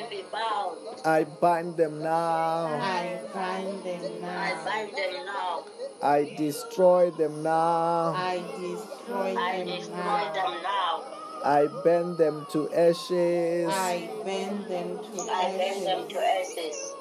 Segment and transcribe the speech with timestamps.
[0.00, 0.78] can be bound.
[1.04, 2.66] I bind them now.
[2.66, 4.64] I bind them I now.
[4.64, 5.64] bind them now.
[6.02, 8.12] I destroy them now.
[8.16, 10.32] I destroy I them destroy now.
[10.32, 11.04] them now.
[11.44, 13.68] I bend them to ashes.
[13.68, 16.58] I bend them to I bend them to ashes.
[16.58, 16.94] ashes.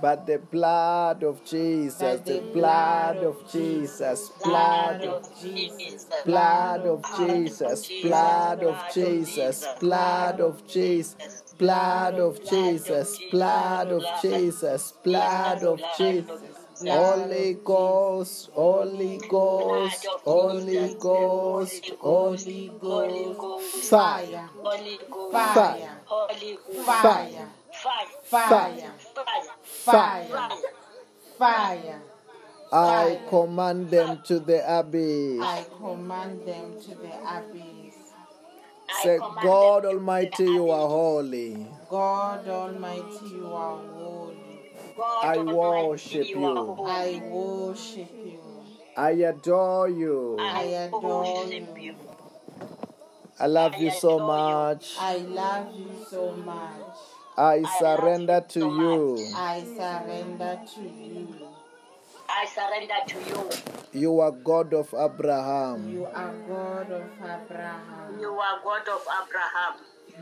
[0.00, 5.40] But the blood of Jesus, the the blood blood of of Jesus, Blood blood, of
[5.40, 6.04] Jesus.
[6.24, 14.92] blood of Jesus, blood of Jesus, blood of Jesus, blood of Jesus, blood of Jesus,
[15.04, 16.40] blood of Jesus.
[16.80, 24.48] Holy Ghost, Holy Ghost, Holy Ghost, Holy Holy Ghost, fire,
[25.30, 26.00] fire,
[26.74, 26.84] Ghost.
[26.84, 27.48] fire,
[28.24, 28.24] Fire.
[28.24, 28.92] fire,
[29.62, 30.24] Fire.
[30.24, 30.58] fire,
[31.38, 32.02] fire.
[32.72, 35.40] I command them to the abyss.
[35.40, 37.71] I command them to the abyss.
[38.94, 41.66] I Say, God Almighty, you are holy.
[41.88, 44.36] God Almighty, you are holy.
[45.22, 46.40] I worship you.
[46.40, 46.46] you.
[46.46, 46.90] are holy.
[46.90, 48.40] I worship you.
[48.96, 50.36] I adore you.
[50.40, 51.66] I I adore you.
[51.80, 51.96] you.
[53.38, 54.94] I love you so much.
[54.98, 56.98] I love you so much.
[57.36, 59.26] I surrender to you.
[59.34, 61.41] I surrender to you.
[62.34, 63.50] I surrender to you.
[64.00, 69.74] You are God of Abraham, You are God of Abraham, You are God of Abraham,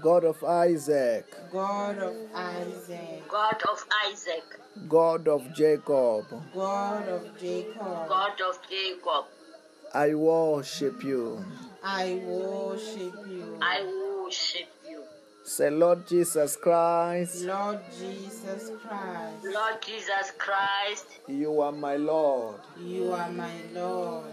[0.03, 4.45] God of Isaac, God of Isaac, God of Isaac,
[4.89, 6.27] God of Jacob.
[6.53, 8.09] God of Jacob.
[8.09, 9.25] God of Jacob.
[9.95, 11.45] I worship you.
[11.83, 13.59] I worship you.
[13.63, 14.80] I worship you.
[15.51, 22.61] Say, Lord Jesus Christ, Lord Jesus Christ, Lord Jesus Christ, you are my Lord.
[22.79, 24.33] you are my Lord.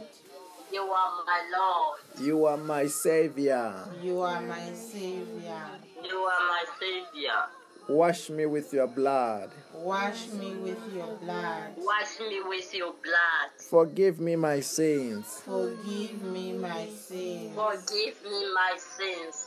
[0.72, 1.98] you are my Lord.
[2.22, 3.74] You are my Savior.
[4.00, 5.64] You are my Savior.
[6.04, 7.42] You are my Savior.
[7.90, 9.50] Wash me with your blood.
[9.74, 11.72] Wash me with your blood.
[11.78, 13.50] Wash me with your blood.
[13.58, 15.42] Forgive me my sins.
[15.46, 17.56] Forgive me my sins.
[17.56, 19.47] Forgive me my sins.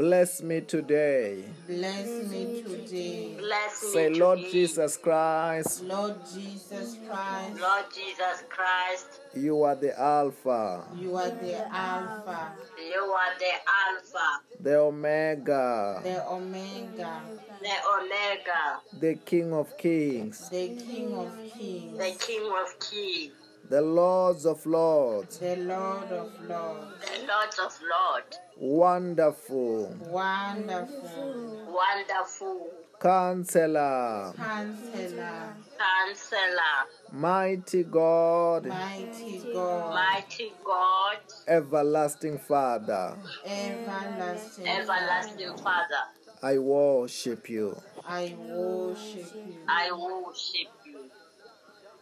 [0.00, 1.44] Bless me today.
[1.66, 3.34] Bless me today.
[3.36, 4.38] Bless me Say, Lord.
[4.38, 11.68] Jesus Christ, Lord Jesus Christ, Lord Jesus Christ, you are the Alpha, you are the
[11.70, 13.52] Alpha, you are the
[13.84, 17.20] Alpha, the Omega, the Omega,
[17.60, 23.32] the Omega, the King of Kings, the King of Kings, the King of Kings,
[23.68, 25.36] the Lords of Lords.
[25.36, 27.04] the Lord of Lords.
[27.04, 28.38] the Lord of Lords.
[28.60, 41.16] Wonderful Wonderful Wonderful Counselor, Counselor, Counselor, Mighty God, Mighty God, Mighty God,
[41.48, 43.16] Everlasting Father.
[43.46, 46.04] Everlasting, Everlasting Father.
[46.42, 47.80] I worship you.
[48.06, 49.54] I worship you.
[49.66, 50.79] I worship you.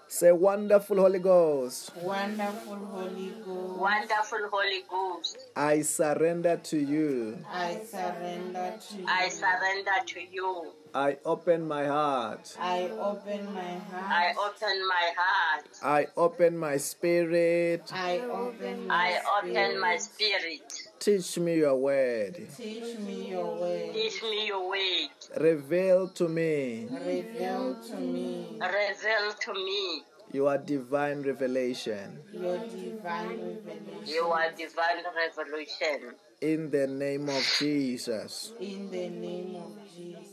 [0.08, 7.38] Say, Wonderful Holy Ghost, Wonderful Holy Ghost, Wonderful Holy Ghost, I surrender to you.
[7.52, 9.04] I surrender to you.
[9.06, 10.72] I surrender to you.
[10.94, 12.56] I open my heart.
[12.60, 14.10] I open my heart.
[14.10, 15.64] I open my heart.
[15.82, 17.82] I open my spirit.
[17.92, 20.87] I open my I open my spirit.
[21.00, 21.24] Spirit.
[21.24, 22.34] Teach me your word.
[22.56, 23.92] Teach me your word.
[23.94, 25.08] Teach me your word.
[25.40, 32.18] Reveal to me Reveal to me Reveal to me your divine revelation.
[32.32, 34.06] your divine revelation.
[34.06, 36.14] your divine revelation.
[36.40, 38.52] In the name of Jesus.
[38.60, 40.28] In the name of Jesus.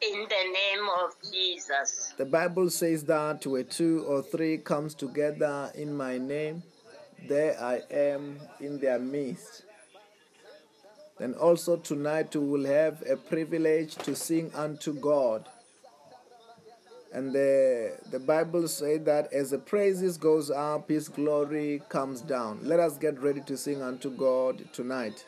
[0.00, 2.14] In the name of Jesus.
[2.16, 6.62] The Bible says that where two or three comes together in my name,
[7.26, 9.64] there I am in their midst.
[11.18, 15.48] Then also tonight we will have a privilege to sing unto God.
[17.12, 22.60] And the, the Bible says that as the praises goes up, his glory comes down.
[22.62, 25.24] Let us get ready to sing unto God tonight.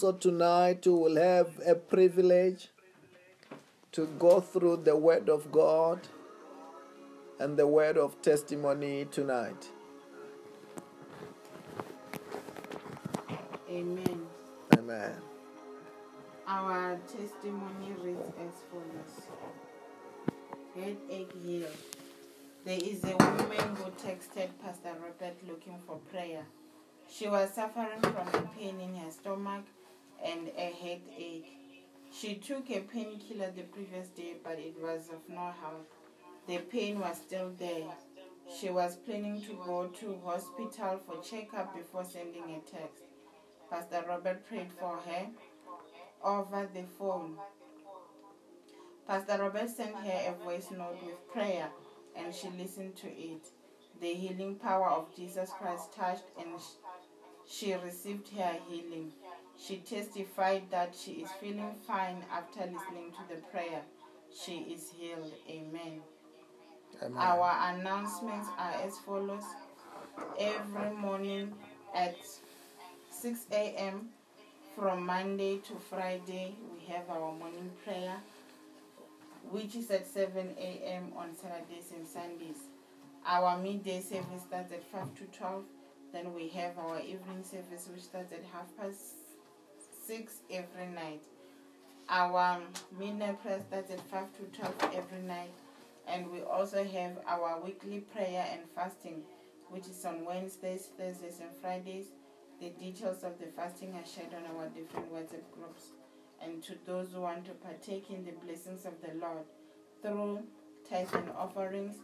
[0.00, 2.68] Also, tonight we will have a privilege
[3.90, 5.98] to go through the Word of God
[7.40, 9.68] and the word of testimony tonight.
[13.68, 14.20] Amen.
[14.78, 15.16] Amen.
[16.46, 19.14] Our testimony reads as follows
[20.76, 21.66] Headache healed.
[22.64, 26.46] There is a woman who texted Pastor Robert looking for prayer.
[27.10, 29.64] She was suffering from a pain in her stomach
[30.24, 31.46] and a headache.
[32.12, 35.90] She took a painkiller the previous day, but it was of no help.
[36.46, 37.92] The pain was still there.
[38.58, 43.04] She was planning to go to hospital for checkup before sending a text.
[43.70, 45.26] Pastor Robert prayed for her
[46.24, 47.36] over the phone.
[49.06, 51.68] Pastor Robert sent her a voice note with prayer
[52.16, 53.48] and she listened to it.
[54.00, 56.48] The healing power of Jesus Christ touched and
[57.46, 59.12] she received her healing.
[59.58, 63.82] She testified that she is feeling fine after listening to the prayer.
[64.32, 65.32] She is healed.
[65.48, 66.00] Amen.
[67.02, 67.18] Amen.
[67.18, 69.42] Our announcements are as follows.
[70.38, 71.54] Every morning
[71.94, 72.16] at
[73.10, 74.08] 6 a.m.
[74.76, 78.16] from Monday to Friday, we have our morning prayer,
[79.50, 81.12] which is at 7 a.m.
[81.16, 82.58] on Saturdays and Sundays.
[83.26, 85.64] Our midday service starts at 5 to 12.
[86.12, 89.17] Then we have our evening service, which starts at half past
[90.08, 91.22] 6 every night.
[92.08, 92.62] Our
[92.98, 95.52] midnight prayer starts at 5 to 12 every night.
[96.06, 99.20] And we also have our weekly prayer and fasting,
[99.68, 102.06] which is on Wednesdays, Thursdays, and Fridays.
[102.58, 105.88] The details of the fasting are shared on our different WhatsApp groups.
[106.42, 109.44] And to those who want to partake in the blessings of the Lord
[110.00, 110.42] through
[110.88, 111.96] tithes and offerings,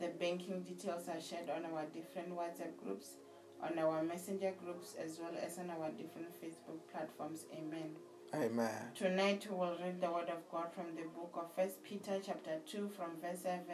[0.00, 3.16] the banking details are shared on our different WhatsApp groups,
[3.62, 7.44] on our messenger groups, as well as on our different Facebook platforms.
[7.52, 7.90] Amen.
[8.34, 8.70] Amen.
[8.94, 12.58] Tonight we will read the word of God from the book of First Peter chapter
[12.66, 13.64] 2 from verse 7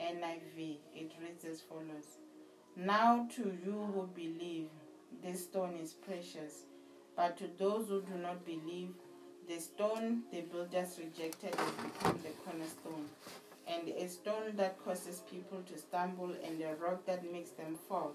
[0.00, 0.76] NIV.
[0.94, 2.18] It reads as follows.
[2.74, 4.68] Now to you who believe,
[5.22, 6.64] this stone is precious,
[7.14, 8.94] but to those who do not believe,
[9.46, 13.06] the stone the builders rejected has become the cornerstone,
[13.66, 18.14] and a stone that causes people to stumble and a rock that makes them fall.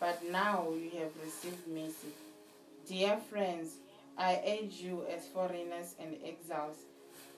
[0.00, 2.14] but now you have received mercy.
[2.88, 3.74] Dear friends,
[4.16, 6.78] I urge you as foreigners and exiles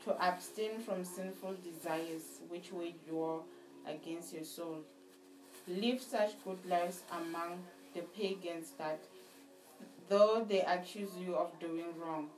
[0.04, 3.42] to abstain from sinful desires which wage war
[3.86, 4.78] against your soul.
[5.66, 7.58] Live such good lives among
[7.94, 9.00] the pagans that,
[10.08, 12.28] though they accuse you of doing wrong,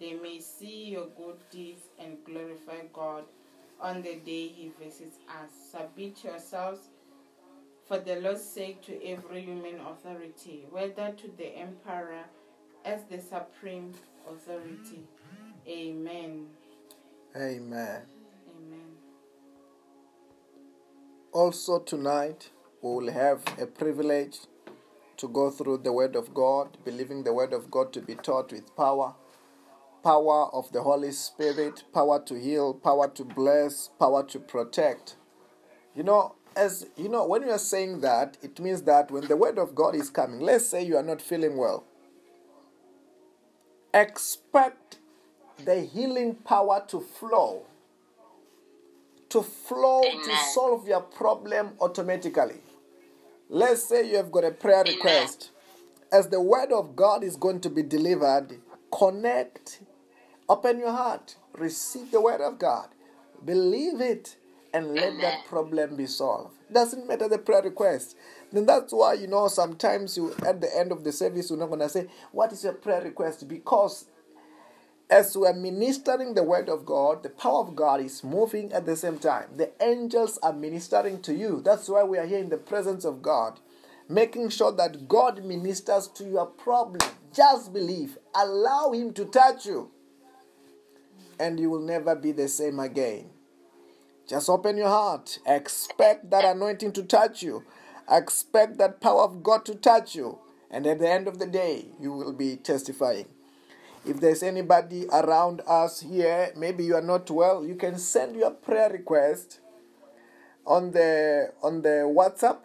[0.00, 3.24] they may see your good deeds and glorify God
[3.80, 5.50] on the day He visits us.
[5.70, 6.88] Submit yourselves
[7.86, 12.24] for the Lord's sake to every human authority, whether to the emperor
[12.84, 13.92] as the supreme
[14.28, 15.04] authority.
[15.68, 16.46] Amen.
[17.36, 18.02] Amen.
[18.56, 18.90] Amen.
[21.32, 22.50] Also, tonight
[22.82, 24.40] we will have a privilege
[25.16, 28.52] to go through the Word of God, believing the Word of God to be taught
[28.52, 29.14] with power
[30.04, 35.16] power of the Holy Spirit, power to heal, power to bless, power to protect.
[35.96, 39.36] You know, as you know, when you are saying that, it means that when the
[39.36, 41.84] Word of God is coming, let's say you are not feeling well,
[43.92, 44.98] expect
[45.64, 47.64] the healing power to flow
[49.34, 52.60] to flow to solve your problem automatically.
[53.48, 54.94] Let's say you have got a prayer Amen.
[54.94, 55.50] request.
[56.12, 58.60] As the word of god is going to be delivered
[58.92, 59.80] connect
[60.48, 62.88] open your heart receive the word of god
[63.44, 64.36] believe it
[64.74, 68.16] and let that problem be solved doesn't matter the prayer request
[68.52, 71.68] then that's why you know sometimes you at the end of the service you're not
[71.68, 74.06] going to say what is your prayer request because
[75.10, 78.86] as we are ministering the word of God, the power of God is moving at
[78.86, 79.48] the same time.
[79.56, 81.60] The angels are ministering to you.
[81.64, 83.60] That's why we are here in the presence of God,
[84.08, 87.08] making sure that God ministers to your problem.
[87.34, 89.90] Just believe, allow Him to touch you,
[91.38, 93.30] and you will never be the same again.
[94.26, 97.64] Just open your heart, expect that anointing to touch you,
[98.10, 100.38] expect that power of God to touch you,
[100.70, 103.26] and at the end of the day, you will be testifying.
[104.06, 108.50] If there's anybody around us here, maybe you are not well, you can send your
[108.50, 109.60] prayer request
[110.66, 112.58] on the on the WhatsApp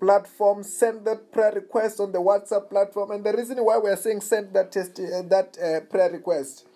[0.00, 0.62] platform.
[0.62, 3.10] Send that prayer request on the WhatsApp platform.
[3.12, 6.66] And the reason why we're saying send that test, that uh, prayer request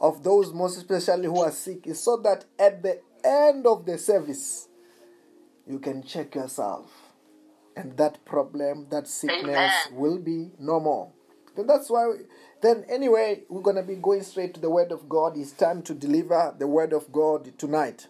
[0.00, 3.98] of those most especially who are sick is so that at the end of the
[3.98, 4.68] service
[5.66, 7.06] you can check yourself
[7.76, 9.70] and that problem, that sickness Amen.
[9.92, 11.12] will be no more.
[11.54, 12.12] Then that's why.
[12.62, 15.36] Then anyway, we're gonna be going straight to the Word of God.
[15.36, 18.08] It's time to deliver the Word of God tonight.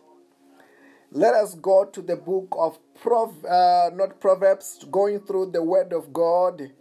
[1.11, 5.93] Let us go to the book of Prov, uh, not Proverbs, going through the Word
[5.93, 6.73] of God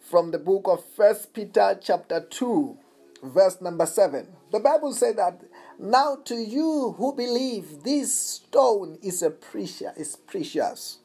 [0.00, 2.78] from the book of First Peter chapter two,
[3.22, 4.28] verse number seven.
[4.52, 5.42] The Bible said that
[5.78, 10.98] now to you who believe, this stone is a precious, is precious.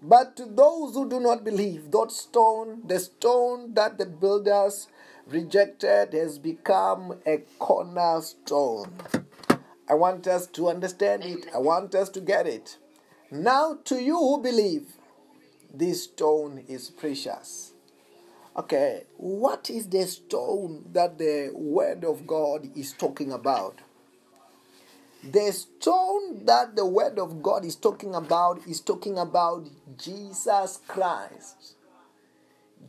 [0.00, 4.86] But to those who do not believe, that stone, the stone that the builders
[5.26, 8.92] rejected, has become a cornerstone.
[9.88, 11.46] I want us to understand it.
[11.54, 12.76] I want us to get it.
[13.30, 14.92] Now, to you who believe,
[15.72, 17.72] this stone is precious.
[18.58, 23.78] Okay, what is the stone that the Word of God is talking about?
[25.22, 31.76] The stone that the Word of God is talking about is talking about Jesus Christ.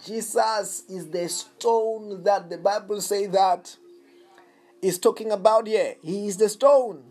[0.04, 3.76] Jesus is the stone that the Bible says that
[4.82, 5.98] is talking about here.
[6.02, 7.04] He is the stone.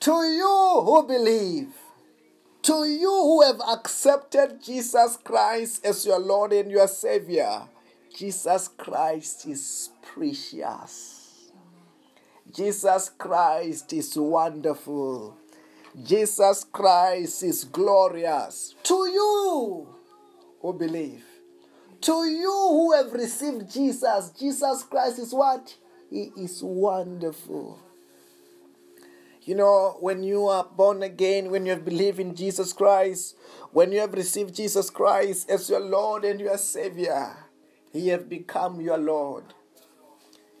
[0.00, 1.68] To you who believe,
[2.66, 7.62] to you who have accepted Jesus Christ as your Lord and your Savior,
[8.12, 11.52] Jesus Christ is precious.
[12.52, 15.36] Jesus Christ is wonderful.
[16.02, 18.74] Jesus Christ is glorious.
[18.82, 19.86] To you
[20.60, 21.24] who believe,
[22.00, 25.72] to you who have received Jesus, Jesus Christ is what?
[26.10, 27.85] He is wonderful.
[29.46, 33.36] You know, when you are born again, when you have believed in Jesus Christ,
[33.70, 37.36] when you have received Jesus Christ as your Lord and your Savior,
[37.92, 39.44] He have become your Lord.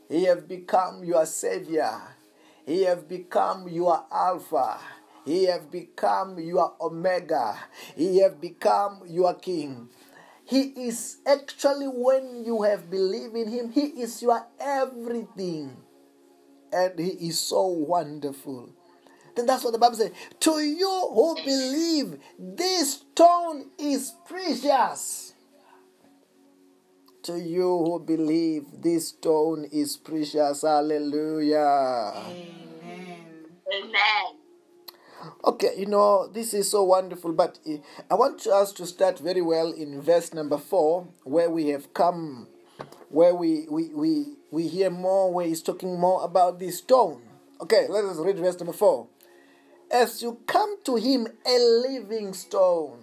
[0.08, 2.00] He have become your Savior.
[2.64, 4.78] He have become your Alpha.
[5.24, 7.58] He have become your Omega.
[7.96, 9.88] He have become your King.
[10.44, 15.76] He is actually, when you have believed in Him, He is your everything.
[16.72, 18.75] And He is so wonderful.
[19.36, 20.12] Then that's what the Bible says.
[20.40, 25.34] To you who believe, this stone is precious.
[27.24, 30.62] To you who believe, this stone is precious.
[30.62, 32.14] Hallelujah.
[32.16, 33.26] Amen.
[33.72, 34.36] Amen.
[35.44, 37.58] Okay, you know, this is so wonderful, but
[38.10, 42.46] I want us to start very well in verse number four, where we have come,
[43.08, 47.22] where we, we, we, we hear more, where he's talking more about this stone.
[47.60, 49.08] Okay, let us read verse number four.
[49.90, 52.98] As you come to him, a living stone,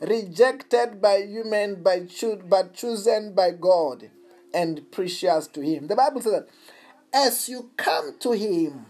[0.00, 4.10] rejected by human, by cho- but chosen by God,
[4.52, 5.88] and precious to him.
[5.88, 6.48] The Bible says that
[7.12, 8.86] as you come to him,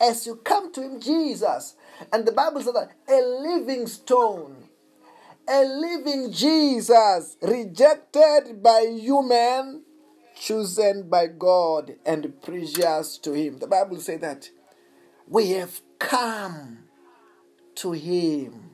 [0.00, 1.74] as you come to him, Jesus,
[2.12, 4.68] and the Bible says that a living stone,
[5.48, 9.82] a living Jesus, rejected by human,
[10.38, 13.58] chosen by God, and precious to him.
[13.58, 14.48] The Bible says that
[15.26, 16.78] we have come
[17.76, 18.70] to him.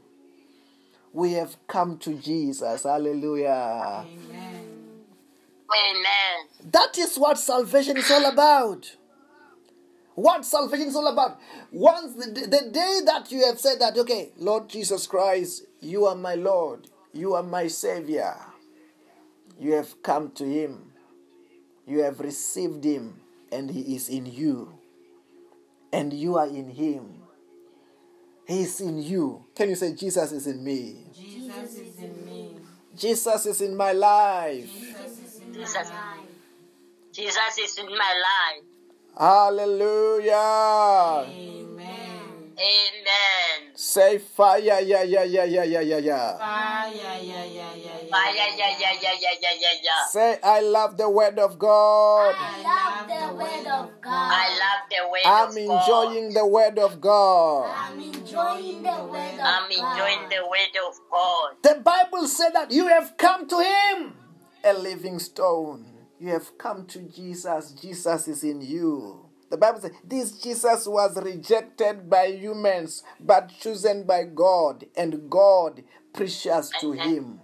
[1.13, 2.85] We have come to Jesus.
[2.85, 4.05] Hallelujah.
[4.07, 4.67] Amen.
[5.71, 6.71] Amen.
[6.73, 8.97] That is what salvation is all about.
[10.15, 11.39] What salvation is all about.
[11.71, 16.15] Once the, the day that you have said that, okay, Lord Jesus Christ, you are
[16.15, 18.35] my Lord, you are my Savior,
[19.61, 20.93] you have come to Him,
[21.87, 23.21] you have received Him,
[23.53, 24.79] and He is in you,
[25.93, 27.16] and you are in Him.
[28.47, 29.45] He is in you.
[29.57, 31.07] Can you say, Jesus is in me?
[31.13, 32.57] Jesus is in me.
[32.97, 34.71] Jesus is in my life.
[34.71, 36.29] Jesus is in my life.
[37.13, 38.65] Jesus is in my life.
[39.19, 40.33] Hallelujah.
[41.27, 42.06] Amen.
[42.59, 43.73] Amen.
[43.75, 45.99] Say fire, yeah, yeah, yeah, yeah, yeah, yeah, yeah.
[45.99, 46.39] yeah.
[46.39, 47.99] Fire, yeah, yeah, yeah, yeah.
[48.11, 50.07] Fire, yeah, yeah, yeah, yeah, yeah, yeah, yeah.
[50.09, 52.35] Say, I love the word of God.
[52.39, 54.33] I love the word of God.
[54.33, 55.67] I love the way I'm of God.
[55.69, 57.71] I'm enjoying the word of God.
[57.77, 59.47] I'm enjoying the word of God.
[59.47, 61.57] I'm enjoying the word of God.
[61.63, 64.15] The Bible said that you have come to Him,
[64.65, 65.85] a living stone.
[66.19, 67.73] You have come to Jesus.
[67.73, 69.26] Jesus is in you.
[69.51, 75.83] The Bible says this Jesus was rejected by humans but chosen by God, and God
[76.13, 77.41] precious to Him.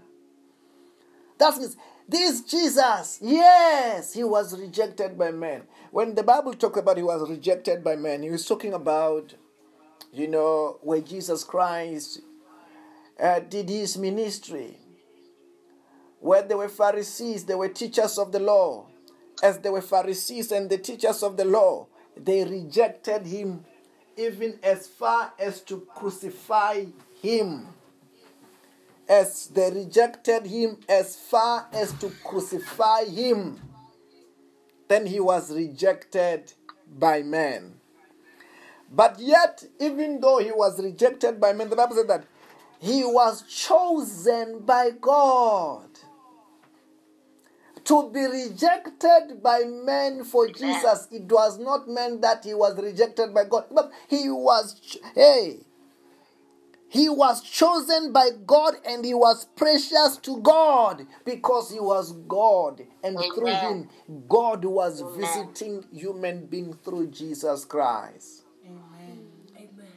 [1.38, 1.76] That means
[2.08, 5.62] this Jesus, yes, he was rejected by men.
[5.90, 9.34] When the Bible talked about he was rejected by men, he was talking about,
[10.12, 12.20] you know, where Jesus Christ
[13.20, 14.78] uh, did his ministry.
[16.20, 18.86] Where there were Pharisees, they were teachers of the law.
[19.42, 23.64] As they were Pharisees and the teachers of the law, they rejected him
[24.16, 26.84] even as far as to crucify
[27.20, 27.68] him.
[29.08, 33.60] As they rejected him as far as to crucify him,
[34.88, 36.52] then he was rejected
[36.98, 37.74] by men.
[38.90, 42.24] But yet, even though he was rejected by men, the Bible said that
[42.78, 45.91] he was chosen by God
[47.84, 51.08] to be rejected by men for Jesus.
[51.10, 55.60] It was not meant that he was rejected by God, but he was, ch- hey,
[56.92, 62.82] he was chosen by God and he was precious to God because he was God.
[63.02, 63.88] And through him,
[64.28, 68.42] God was visiting human being through Jesus Christ.
[68.66, 69.18] Amen.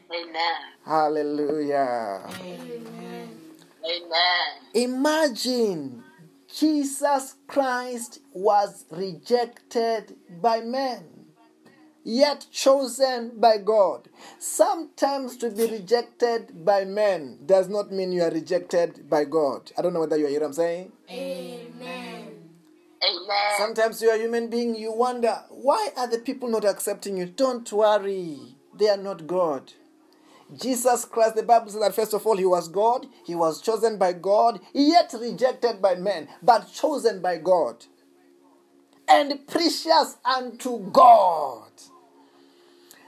[0.10, 0.56] Amen.
[0.86, 2.22] Hallelujah.
[2.42, 3.30] Amen.
[3.84, 4.50] Amen.
[4.74, 6.05] Imagine
[6.58, 11.04] Jesus Christ was rejected by men,
[12.06, 14.08] yet chosen by God.
[14.40, 19.74] Sometimes to be rejected by men does not mean you are rejected by God.
[19.78, 20.94] I don't know whether you hear what I'm saying.
[21.10, 21.74] Amen.
[23.04, 23.58] Amen.
[23.58, 27.26] Sometimes you're a human being, you wonder, why are the people not accepting you?
[27.26, 29.74] Don't worry, they are not God.
[30.54, 33.98] Jesus Christ, the Bible says that first of all, he was God, he was chosen
[33.98, 37.84] by God, yet rejected by men, but chosen by God,
[39.08, 41.72] and precious unto God.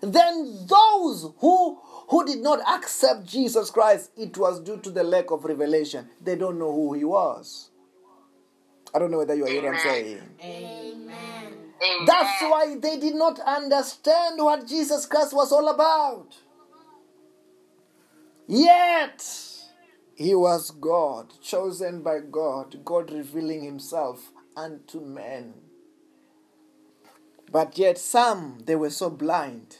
[0.01, 1.77] Then those who
[2.09, 6.07] who did not accept Jesus Christ, it was due to the lack of revelation.
[6.21, 7.69] They don't know who he was.
[8.95, 10.21] I don't know whether you hear what I'm saying.
[10.41, 11.11] Amen.
[11.83, 12.05] Amen.
[12.05, 16.37] That's why they did not understand what Jesus Christ was all about.
[18.47, 19.23] Yet,
[20.15, 25.53] he was God, chosen by God, God revealing himself unto men.
[27.51, 29.77] But yet, some, they were so blind.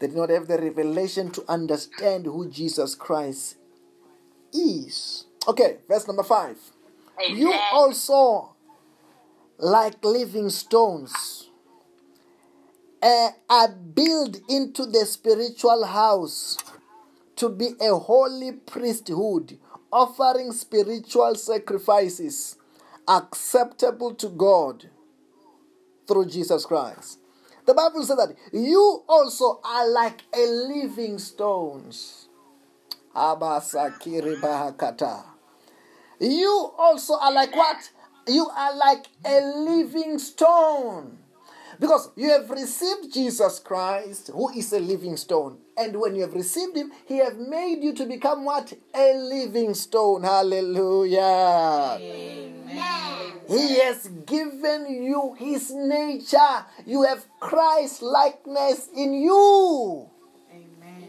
[0.00, 3.56] They did not have the revelation to understand who Jesus Christ
[4.52, 5.26] is.
[5.46, 6.58] Okay, verse number five.
[7.28, 8.54] You also,
[9.58, 11.48] like living stones,
[13.02, 16.56] uh, are built into the spiritual house
[17.40, 19.58] to be a holy priesthood,
[19.90, 22.58] offering spiritual sacrifices
[23.08, 24.90] acceptable to God
[26.06, 27.18] through Jesus Christ.
[27.64, 32.28] The Bible says that you also are like a living stones.
[36.20, 37.90] You also are like what?
[38.28, 41.18] You are like a living stone.
[41.80, 45.56] Because you have received Jesus Christ, who is a living stone.
[45.78, 48.70] And when you have received him, he have made you to become what?
[48.94, 50.22] A living stone.
[50.22, 51.98] Hallelujah.
[51.98, 52.50] Amen.
[53.48, 56.66] He has given you his nature.
[56.84, 60.08] You have Christ likeness in you.
[60.52, 61.08] Amen.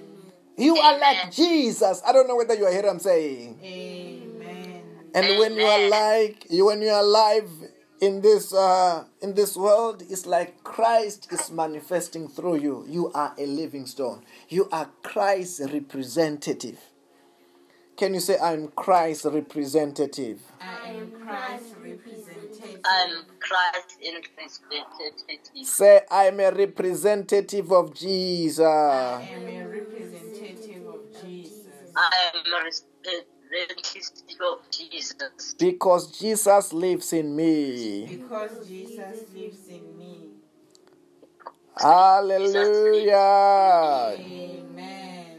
[0.58, 2.02] You are like Jesus.
[2.08, 3.60] I don't know whether you are hearing what I'm saying.
[3.62, 4.84] Amen.
[5.14, 7.50] And when you are like you when you are alive
[8.02, 12.86] in this uh in this world, it's like Christ is manifesting through you.
[12.90, 14.24] You are a living stone.
[14.50, 16.80] You are Christ's representative.
[17.98, 20.42] Can you say I'm Christ's representative?
[20.60, 22.80] I am Christ's representative.
[22.84, 25.68] I'm Christ in representative.
[25.68, 28.66] Say I'm a representative of Jesus.
[28.66, 31.68] I am a representative of Jesus.
[31.96, 33.31] I am a representative of
[34.70, 35.56] Jesus.
[35.58, 38.06] Because Jesus lives in me.
[38.08, 40.30] Because Jesus lives in me.
[41.78, 43.14] Hallelujah.
[44.20, 45.38] Amen.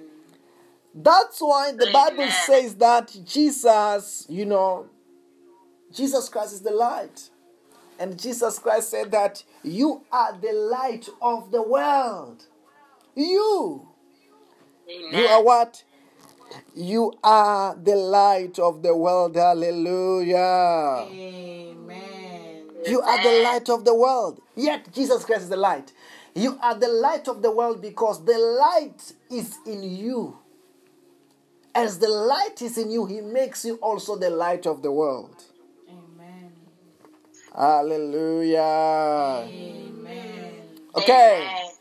[0.94, 4.86] That's why the Bible says that Jesus, you know,
[5.92, 7.30] Jesus Christ is the light.
[7.98, 12.44] And Jesus Christ said that you are the light of the world.
[13.14, 13.88] You.
[14.88, 15.20] Amen.
[15.20, 15.84] You are what?
[16.74, 19.36] You are the light of the world.
[19.36, 21.06] Hallelujah.
[21.10, 22.64] Amen.
[22.86, 24.40] You are the light of the world.
[24.56, 25.92] Yet Jesus Christ is the light.
[26.34, 30.38] You are the light of the world because the light is in you.
[31.74, 35.44] As the light is in you, He makes you also the light of the world.
[35.88, 36.52] Amen.
[37.54, 38.58] Hallelujah.
[39.46, 40.54] Amen.
[40.96, 41.48] Okay.
[41.48, 41.72] Amen.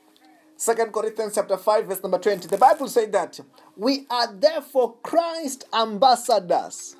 [0.55, 2.47] Second Corinthians chapter 5, verse number 20.
[2.47, 3.39] The Bible said that
[3.77, 6.95] we are therefore Christ ambassadors.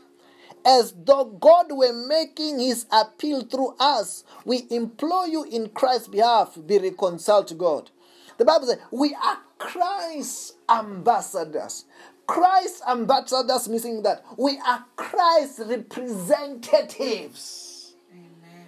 [0.65, 6.57] As though God were making his appeal through us, we implore you in Christ's behalf,
[6.67, 7.89] be reconciled to God.
[8.37, 11.85] The Bible says we are Christ's ambassadors.
[12.27, 17.95] Christ ambassadors, missing that we are Christ representatives.
[18.11, 18.67] Amen.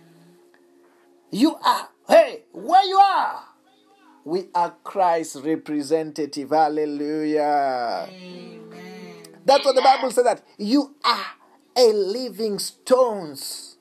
[1.32, 3.44] You are, hey, where you are,
[4.26, 6.50] we are Christ's representative.
[6.50, 8.08] Hallelujah.
[8.10, 9.24] Amen.
[9.46, 11.26] That's what the Bible says that you are
[11.76, 13.78] a living stones.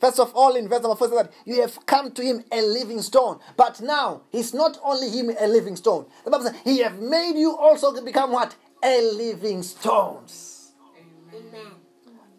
[0.00, 2.60] First of all, in verse number four, says that you have come to him a
[2.60, 3.38] living stone.
[3.56, 6.06] But now, he's not only him a living stone.
[6.24, 8.54] The Bible says he have made you also to become what?
[8.82, 10.72] A living stones.
[11.34, 11.72] Amen.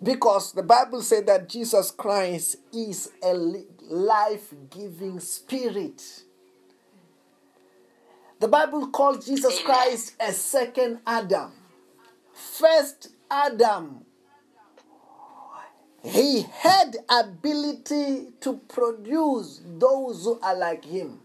[0.04, 3.34] Because the Bible said that Jesus Christ is a
[3.82, 6.25] life giving spirit.
[8.46, 11.52] The Bible calls Jesus Christ a second Adam.
[12.32, 14.06] First Adam,
[16.04, 21.22] he had ability to produce those who are like him.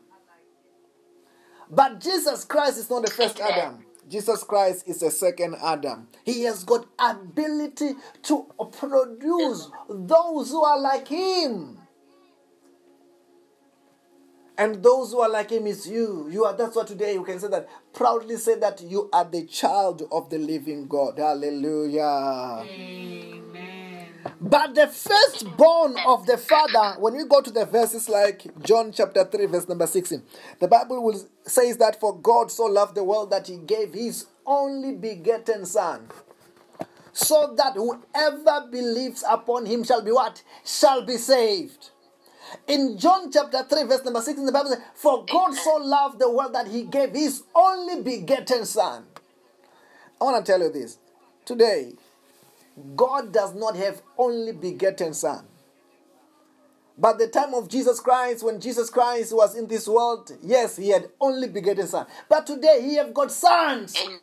[1.70, 3.84] But Jesus Christ is not the first Adam.
[4.08, 6.08] Jesus Christ is a second Adam.
[6.24, 8.46] He has got ability to
[8.78, 11.76] produce those who are like him.
[14.60, 16.28] And those who are like him is you.
[16.30, 19.46] You are that's what today you can say that proudly say that you are the
[19.46, 21.16] child of the living God.
[21.16, 22.66] Hallelujah.
[22.68, 24.08] Amen.
[24.38, 29.24] But the firstborn of the father, when we go to the verses like John chapter
[29.24, 30.22] 3, verse number 16,
[30.58, 34.26] the Bible will says that for God so loved the world that he gave his
[34.44, 36.06] only begotten son.
[37.14, 40.42] So that whoever believes upon him shall be what?
[40.66, 41.92] Shall be saved.
[42.66, 46.30] In John chapter 3, verse number 16, the Bible says, For God so loved the
[46.30, 49.04] world that he gave his only begotten son.
[50.20, 50.98] I want to tell you this.
[51.44, 51.92] Today,
[52.96, 55.46] God does not have only begotten son.
[56.98, 60.90] But the time of Jesus Christ, when Jesus Christ was in this world, yes, he
[60.90, 62.06] had only begotten son.
[62.28, 63.96] But today he have got sons.
[63.96, 64.20] Amen.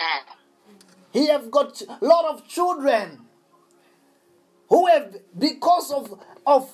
[1.12, 3.20] He have got a lot of children
[4.70, 6.70] who have, because of, of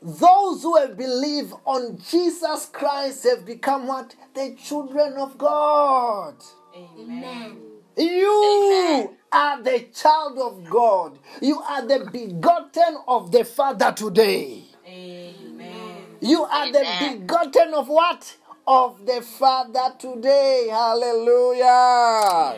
[0.00, 4.14] those who have believed on Jesus Christ, have become what?
[4.34, 6.34] The children of God.
[6.74, 7.56] Amen.
[7.96, 9.16] You Amen.
[9.32, 11.18] are the child of God.
[11.42, 14.62] You are the begotten of the Father today.
[14.86, 16.04] Amen.
[16.20, 18.36] You are the begotten of what?
[18.70, 20.68] Of the Father today.
[20.70, 22.52] Hallelujah.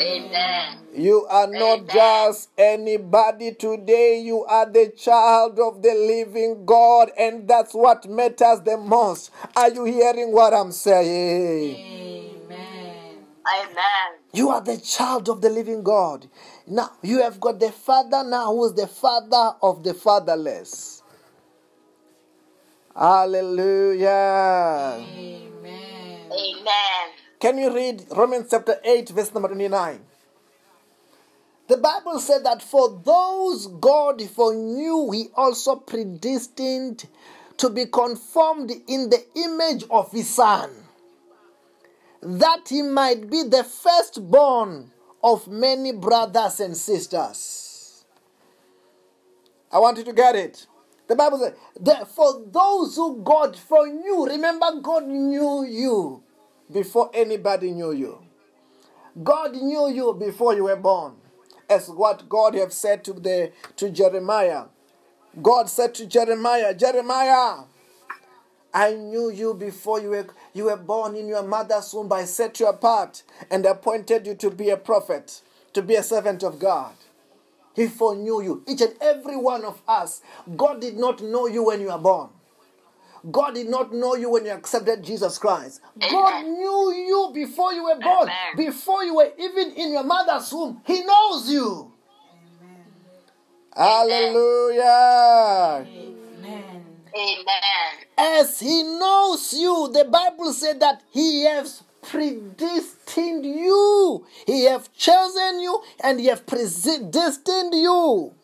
[0.00, 0.78] Amen.
[0.94, 1.86] You are not Amen.
[1.86, 4.20] just anybody today.
[4.20, 9.32] You are the child of the living God, and that's what matters the most.
[9.54, 11.76] Are you hearing what I'm saying?
[11.76, 13.18] Amen.
[13.46, 14.12] Amen.
[14.32, 16.26] You are the child of the living God.
[16.66, 21.02] Now, you have got the Father now who is the Father of the fatherless.
[22.96, 24.08] Hallelujah.
[25.00, 25.49] Amen.
[26.32, 27.08] Amen.
[27.40, 30.00] Can you read Romans chapter 8, verse number 29?
[31.68, 37.06] The Bible said that for those God foreknew, He also predestined
[37.56, 40.70] to be conformed in the image of His Son,
[42.22, 48.04] that He might be the firstborn of many brothers and sisters.
[49.72, 50.66] I want you to get it.
[51.10, 56.22] The Bible says, that for those who God foreknew, remember, God knew you
[56.72, 58.20] before anybody knew you.
[59.20, 61.14] God knew you before you were born.
[61.68, 64.66] As what God have said to the to Jeremiah.
[65.42, 67.64] God said to Jeremiah, Jeremiah,
[68.72, 72.12] I knew you before you were you were born in your mother's womb.
[72.12, 75.42] I set you apart and appointed you to be a prophet,
[75.72, 76.94] to be a servant of God.
[77.74, 78.64] He foreknew you.
[78.66, 80.22] Each and every one of us.
[80.56, 82.30] God did not know you when you were born.
[83.30, 85.80] God did not know you when you accepted Jesus Christ.
[85.98, 88.56] God knew you before you were born, Amen.
[88.56, 90.80] before you were even in your mother's womb.
[90.86, 91.92] He knows you.
[93.76, 94.82] Hallelujah.
[95.86, 96.84] Amen.
[97.14, 97.44] Amen.
[98.16, 104.26] As he knows you, the Bible said that he has predestined you.
[104.46, 108.34] He have chosen you and he have predestined you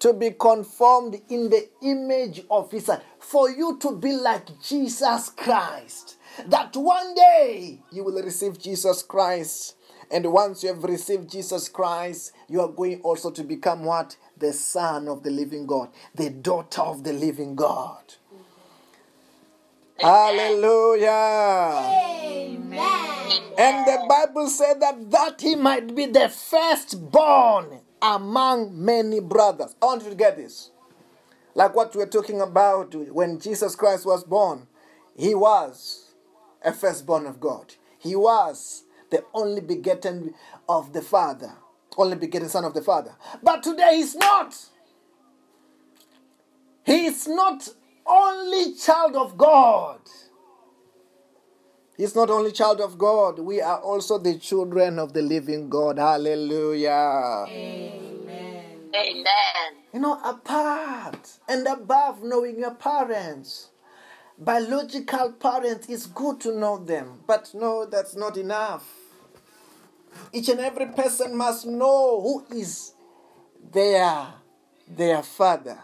[0.00, 3.00] to be conformed in the image of his son.
[3.18, 6.16] For you to be like Jesus Christ.
[6.46, 9.76] That one day you will receive Jesus Christ.
[10.10, 14.16] And once you have received Jesus Christ, you are going also to become what?
[14.36, 18.14] The son of the living God, the daughter of the living God.
[20.00, 21.10] Hallelujah.
[22.24, 23.42] Amen.
[23.58, 29.74] And the Bible said that that he might be the firstborn among many brothers.
[29.82, 30.70] I want you to get this.
[31.54, 34.66] Like what we're talking about when Jesus Christ was born,
[35.16, 36.14] he was
[36.64, 37.74] a firstborn of God.
[37.98, 40.34] He was the only begotten
[40.68, 41.52] of the Father,
[41.98, 43.14] only begotten Son of the Father.
[43.42, 44.56] But today he's not.
[46.84, 47.68] He is not
[48.10, 50.00] only child of God.
[51.96, 53.38] He's not only child of God.
[53.38, 55.98] We are also the children of the living God.
[55.98, 57.44] Hallelujah.
[57.48, 58.90] Amen.
[58.94, 59.72] Amen.
[59.92, 63.68] You know, apart and above knowing your parents,
[64.38, 68.88] biological parents, it's good to know them, but no, that's not enough.
[70.32, 72.94] Each and every person must know who is
[73.72, 74.26] their,
[74.88, 75.78] their father.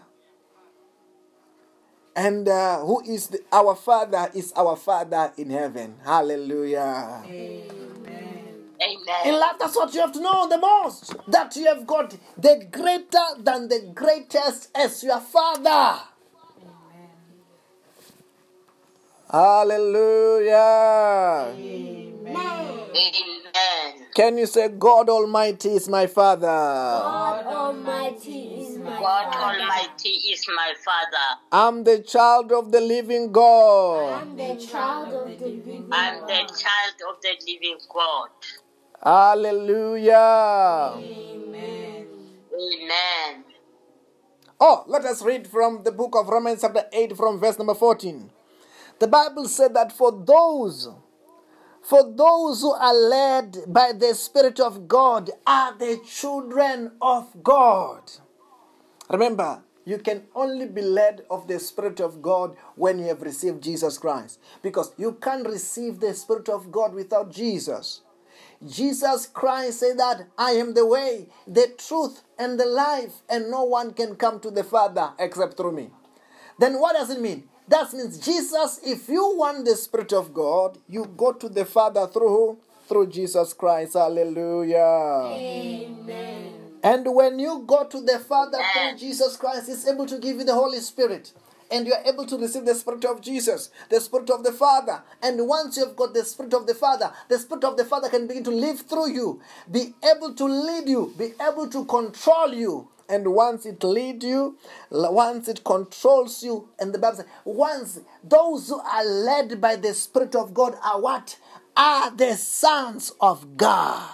[2.17, 5.97] And uh, who is the, our father is our father in heaven.
[6.03, 7.21] Hallelujah.
[7.23, 7.69] Amen.
[7.77, 8.43] Amen.
[8.81, 9.39] In Amen.
[9.39, 11.13] life, that's what you have to know the most.
[11.27, 15.99] That you have got the greater than the greatest as your father.
[19.31, 20.55] Hallelujah.
[21.55, 22.06] Amen.
[24.17, 26.47] Can you say, God Almighty is my father?
[26.47, 29.61] God Almighty is my God Father.
[29.61, 31.39] Almighty is my Father.
[31.51, 34.23] I'm the child of the living God.
[34.23, 36.47] I'm the child of the living I'm the God.
[36.47, 38.29] child of the living God.
[39.03, 40.13] Hallelujah.
[40.97, 42.07] Amen.
[42.51, 43.43] Amen.
[44.59, 48.31] Oh, let us read from the book of Romans, chapter 8, from verse number 14.
[48.97, 50.89] The Bible said that for those
[51.87, 58.11] for those who are led by the Spirit of God are the children of God.
[59.09, 63.63] Remember, you can only be led of the Spirit of God when you have received
[63.63, 64.39] Jesus Christ.
[64.61, 68.01] Because you can't receive the Spirit of God without Jesus.
[68.67, 73.63] Jesus Christ said that I am the way, the truth, and the life, and no
[73.63, 75.89] one can come to the Father except through me.
[76.59, 77.47] Then what does it mean?
[77.67, 82.07] That means Jesus, if you want the Spirit of God, you go to the Father
[82.07, 82.57] through who?
[82.87, 83.93] Through Jesus Christ.
[83.93, 84.77] Hallelujah.
[84.77, 86.53] Amen.
[86.81, 90.45] And when you go to the Father through Jesus Christ, He's able to give you
[90.45, 91.33] the Holy Spirit.
[91.69, 95.01] And you are able to receive the Spirit of Jesus, the Spirit of the Father.
[95.21, 98.07] And once you have got the Spirit of the Father, the Spirit of the Father
[98.07, 102.53] can begin to live through you, be able to lead you, be able to control
[102.53, 102.87] you.
[103.09, 104.57] And once it leads you,
[104.91, 109.93] once it controls you, and the Bible says, once those who are led by the
[109.93, 111.37] Spirit of God are what?
[111.75, 114.09] Are the sons of God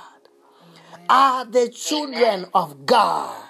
[1.10, 3.44] are the children of God.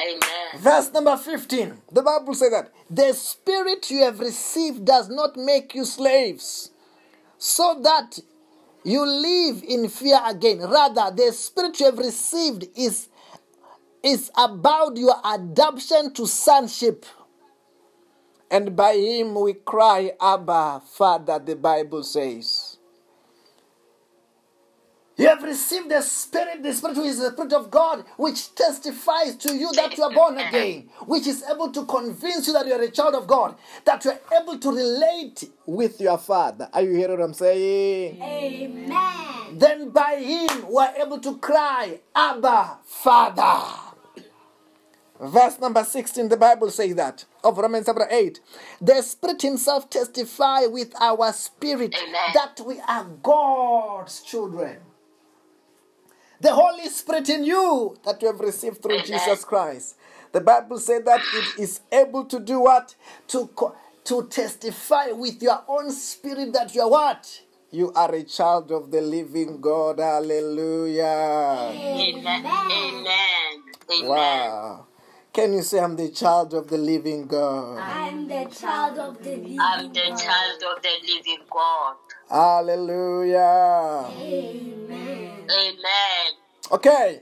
[0.00, 0.20] Amen.
[0.58, 1.76] Verse number 15.
[1.92, 6.70] The Bible says that the spirit you have received does not make you slaves,
[7.36, 8.20] so that
[8.84, 10.60] you live in fear again.
[10.60, 13.08] Rather, the spirit you have received is,
[14.08, 17.04] is about your adoption to sonship.
[18.50, 22.78] And by him we cry, Abba, Father, the Bible says.
[25.18, 29.34] You have received the Spirit, the Spirit who is the Spirit of God, which testifies
[29.36, 32.72] to you that you are born again, which is able to convince you that you
[32.72, 36.68] are a child of God, that you are able to relate with your Father.
[36.72, 38.22] Are you hearing what I'm saying?
[38.22, 39.58] Amen.
[39.58, 43.87] Then by Him we are able to cry, Abba, Father.
[45.20, 48.40] Verse number 16, the Bible says that of Romans chapter 8.
[48.80, 52.20] The Spirit Himself testify with our spirit Amen.
[52.34, 54.78] that we are God's children.
[56.40, 59.06] The Holy Spirit in you that you have received through Amen.
[59.06, 59.96] Jesus Christ.
[60.30, 62.94] The Bible said that it is able to do what?
[63.28, 63.50] To,
[64.04, 67.42] to testify with your own spirit that you are what?
[67.72, 69.98] You are a child of the living God.
[69.98, 71.02] Hallelujah.
[71.02, 72.24] Amen.
[72.24, 73.06] Amen.
[73.90, 74.08] Amen.
[74.08, 74.87] Wow.
[75.38, 77.78] Can you say, I'm the child of the living God?
[77.78, 80.18] I'm the child of the living I'm the God.
[80.18, 81.94] child of the living God.
[82.28, 84.10] Hallelujah.
[84.18, 85.46] Amen.
[85.48, 86.32] Amen.
[86.72, 87.20] Okay.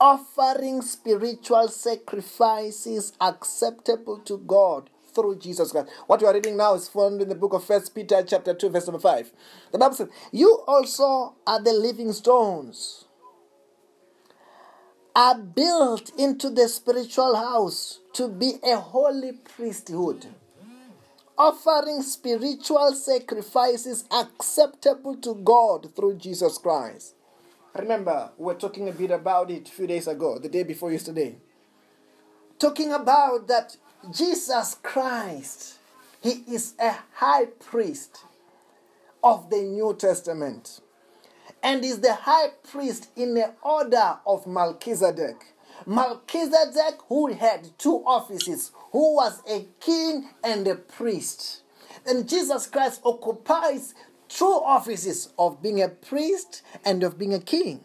[0.00, 5.90] Offering spiritual sacrifices acceptable to God through Jesus Christ.
[6.06, 8.70] What we are reading now is found in the book of First Peter chapter 2
[8.70, 9.30] verse number 5.
[9.72, 13.04] The Bible says, "You also are the living stones
[15.14, 20.26] are built into the spiritual house to be a holy priesthood."
[21.36, 27.14] Offering spiritual sacrifices acceptable to God through Jesus Christ.
[27.74, 30.92] Remember, we were talking a bit about it a few days ago, the day before
[30.92, 31.40] yesterday.
[32.58, 33.76] Talking about that
[34.10, 35.78] Jesus Christ,
[36.20, 38.24] He is a high priest
[39.22, 40.80] of the New Testament
[41.62, 45.54] and is the high priest in the order of Melchizedek.
[45.86, 51.62] Melchizedek, who had two offices, who was a king and a priest.
[52.06, 53.94] And Jesus Christ occupies
[54.28, 57.80] two offices of being a priest and of being a king.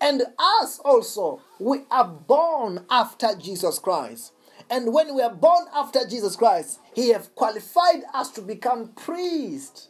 [0.00, 4.32] And us also, we are born after Jesus Christ.
[4.70, 9.89] And when we are born after Jesus Christ, He have qualified us to become priests.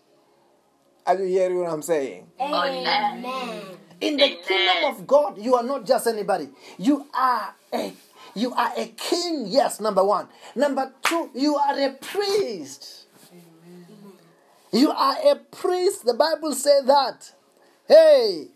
[1.07, 2.26] Are you hearing what I'm saying?
[2.40, 3.78] Amen.
[4.01, 4.38] In the Amen.
[4.46, 6.48] kingdom of God, you are not just anybody.
[6.78, 7.92] You are a
[8.34, 9.46] you are a king.
[9.48, 10.28] Yes, number one.
[10.55, 13.07] Number two, you are a priest.
[14.72, 16.05] You are a priest.
[16.05, 17.32] The Bible says that.
[17.88, 18.46] Hey,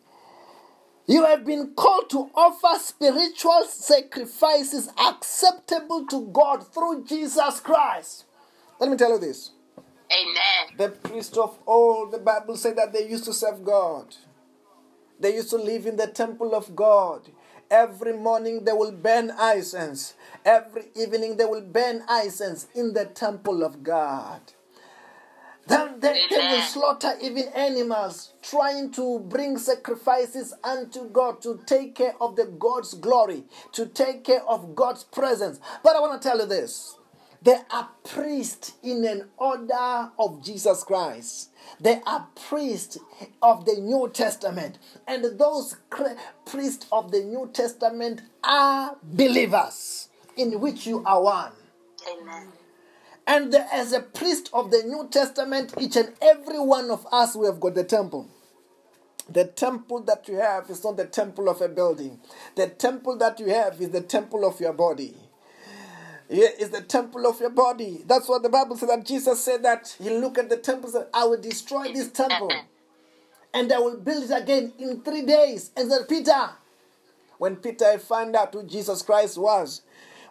[1.07, 8.25] you have been called to offer spiritual sacrifices acceptable to God through Jesus Christ.
[8.81, 9.51] Let me tell you this.
[10.15, 10.77] Amen.
[10.77, 14.15] The priests of old, the Bible said that they used to serve God.
[15.19, 17.31] They used to live in the temple of God.
[17.71, 20.15] Every morning they will burn incense.
[20.45, 24.41] Every evening they will burn incense in the temple of God.
[25.67, 31.95] Then they, they will slaughter even animals, trying to bring sacrifices unto God to take
[31.95, 35.61] care of the God's glory, to take care of God's presence.
[35.83, 36.99] But I want to tell you this.
[37.45, 41.51] They are priests in an order of Jesus Christ.
[41.79, 42.99] They are priests
[43.43, 44.79] of the New Testament.
[45.07, 45.77] And those
[46.47, 51.53] priests of the New Testament are believers, in which you are one.
[52.11, 52.49] Amen.
[53.27, 57.47] And as a priest of the New Testament, each and every one of us, we
[57.47, 58.27] have got the temple.
[59.29, 62.21] The temple that you have is not the temple of a building.
[62.57, 65.15] The temple that you have is the temple of your body.
[66.29, 68.03] Yeah, it's the temple of your body.
[68.07, 70.93] That's what the Bible said that Jesus said that he looked at the temple and
[70.95, 72.51] said, I will destroy this temple
[73.53, 75.71] and I will build it again in three days.
[75.77, 76.51] And said, Peter,
[77.39, 79.83] when Peter found out who Jesus Christ was,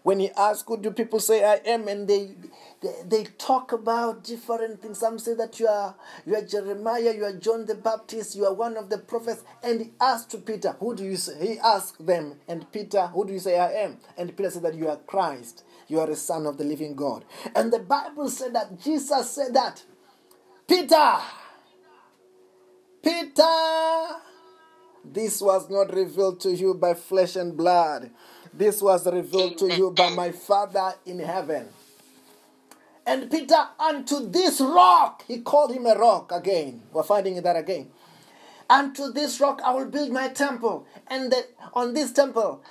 [0.04, 1.88] when he asked, Who do people say I am?
[1.88, 2.36] And they,
[2.82, 5.00] they they talk about different things.
[5.00, 8.54] Some say that you are you are Jeremiah, you are John the Baptist, you are
[8.54, 9.44] one of the prophets.
[9.64, 11.54] And he asked to Peter, Who do you say?
[11.54, 13.98] He asked them, and Peter, Who do you say I am?
[14.18, 17.26] And Peter said that you are Christ, you are the Son of the living God.
[17.56, 19.84] And the Bible said that Jesus said that,
[20.68, 21.18] Peter,
[23.04, 24.08] Peter,
[25.04, 28.10] this was not revealed to you by flesh and blood.
[28.54, 31.68] This was revealed to you by my Father in heaven.
[33.06, 36.84] And Peter, unto this rock, he called him a rock again.
[36.94, 37.90] We're finding that again.
[38.70, 42.64] Unto this rock I will build my temple, and the, on this temple,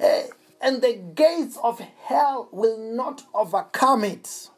[0.00, 0.26] eh,
[0.60, 4.50] and the gates of hell will not overcome it.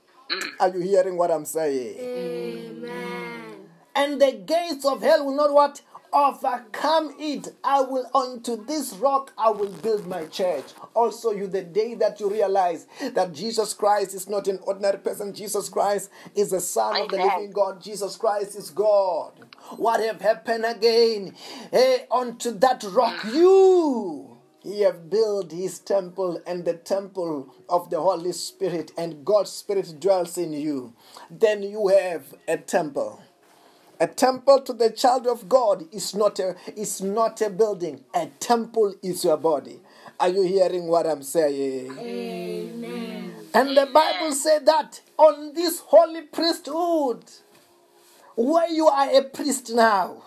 [0.60, 1.96] Are you hearing what I'm saying?
[1.98, 3.68] Amen.
[3.94, 5.80] and the gates of hell will not what?
[6.12, 7.48] Overcome it.
[7.62, 10.64] I will unto this rock i will build my church.
[10.94, 15.34] Also you the day that you realize that jesus christ is not an ordinary person
[15.34, 17.82] jesus christ is the son of the living god.
[17.82, 19.32] Jesus christ is god.
[19.76, 21.34] What have happened again?
[21.72, 23.34] Eh, hey unto that rock mm.
[23.34, 24.35] you
[24.66, 30.00] he have built his temple and the temple of the Holy Spirit, and God's Spirit
[30.00, 30.92] dwells in you.
[31.30, 33.22] Then you have a temple.
[33.98, 38.04] A temple to the child of God is not a is not a building.
[38.14, 39.80] A temple is your body.
[40.20, 41.96] Are you hearing what I'm saying?
[41.98, 43.34] Amen.
[43.54, 47.24] And the Bible said that on this holy priesthood,
[48.36, 50.22] where you are a priest now,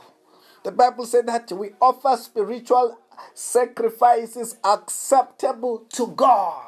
[0.64, 2.99] the Bible said that we offer spiritual
[3.34, 6.65] sacrifices acceptable to God.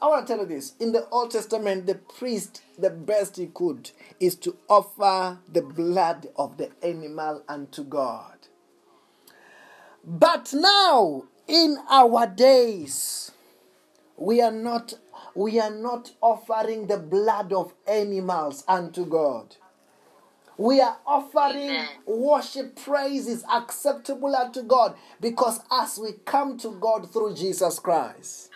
[0.00, 0.74] I want to tell you this.
[0.80, 6.26] In the Old Testament, the priest, the best he could, is to offer the blood
[6.34, 8.48] of the animal unto God.
[10.04, 13.30] But now, in our days,
[14.16, 14.94] we are not
[15.34, 19.56] we are not offering the blood of animals unto God.
[20.62, 21.88] We are offering Amen.
[22.06, 28.48] worship praises acceptable unto God because as we come to God through Jesus Christ,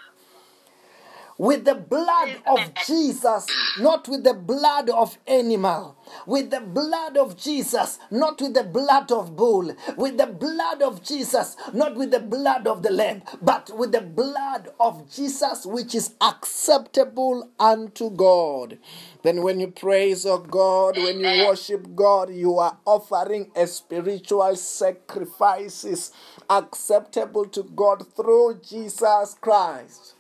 [1.37, 3.49] with the blood of Jesus,
[3.81, 5.96] not with the blood of animal,
[6.27, 11.03] with the blood of Jesus, not with the blood of bull, with the blood of
[11.03, 15.95] Jesus, not with the blood of the lamb, but with the blood of Jesus, which
[15.95, 18.79] is acceptable unto God.
[19.23, 24.57] Then, when you praise oh God, when you worship God, you are offering a spiritual
[24.57, 26.13] sacrifices
[26.49, 30.16] acceptable to God through Jesus Christ.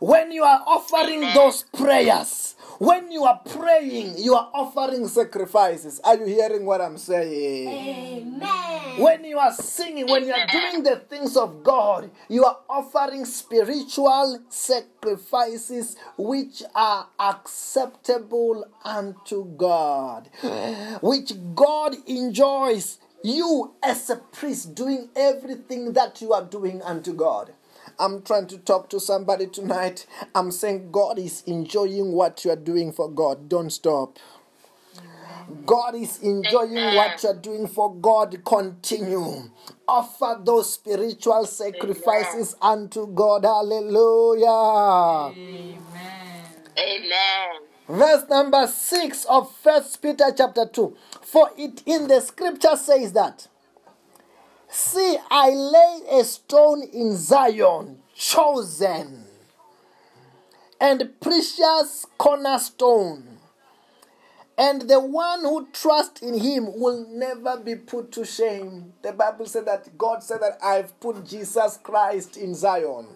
[0.00, 1.34] When you are offering Amen.
[1.34, 5.98] those prayers, When you are praying, you are offering sacrifices.
[6.04, 7.68] Are you hearing what I'm saying?
[7.68, 8.46] Amen.
[8.98, 13.24] When you are singing, when you are doing the things of God, you are offering
[13.24, 20.30] spiritual sacrifices which are acceptable unto God,
[21.00, 22.98] which God enjoys.
[23.24, 27.52] You, as a priest, doing everything that you are doing unto God.
[27.98, 30.06] I'm trying to talk to somebody tonight.
[30.34, 33.48] I'm saying God is enjoying what you are doing for God.
[33.48, 34.18] Don't stop.
[35.64, 38.44] God is enjoying what you're doing for God.
[38.44, 39.50] Continue.
[39.86, 43.44] Offer those spiritual sacrifices unto God.
[43.44, 44.46] Hallelujah.
[45.36, 45.76] Amen.
[46.78, 47.60] Amen.
[47.88, 50.96] Verse number 6 of First Peter chapter 2.
[51.22, 53.46] For it in the scripture says that,
[54.78, 59.24] See, I lay a stone in Zion, chosen
[60.78, 63.38] and precious cornerstone.
[64.58, 68.92] And the one who trusts in him will never be put to shame.
[69.00, 73.06] The Bible said that God said that I've put Jesus Christ in Zion.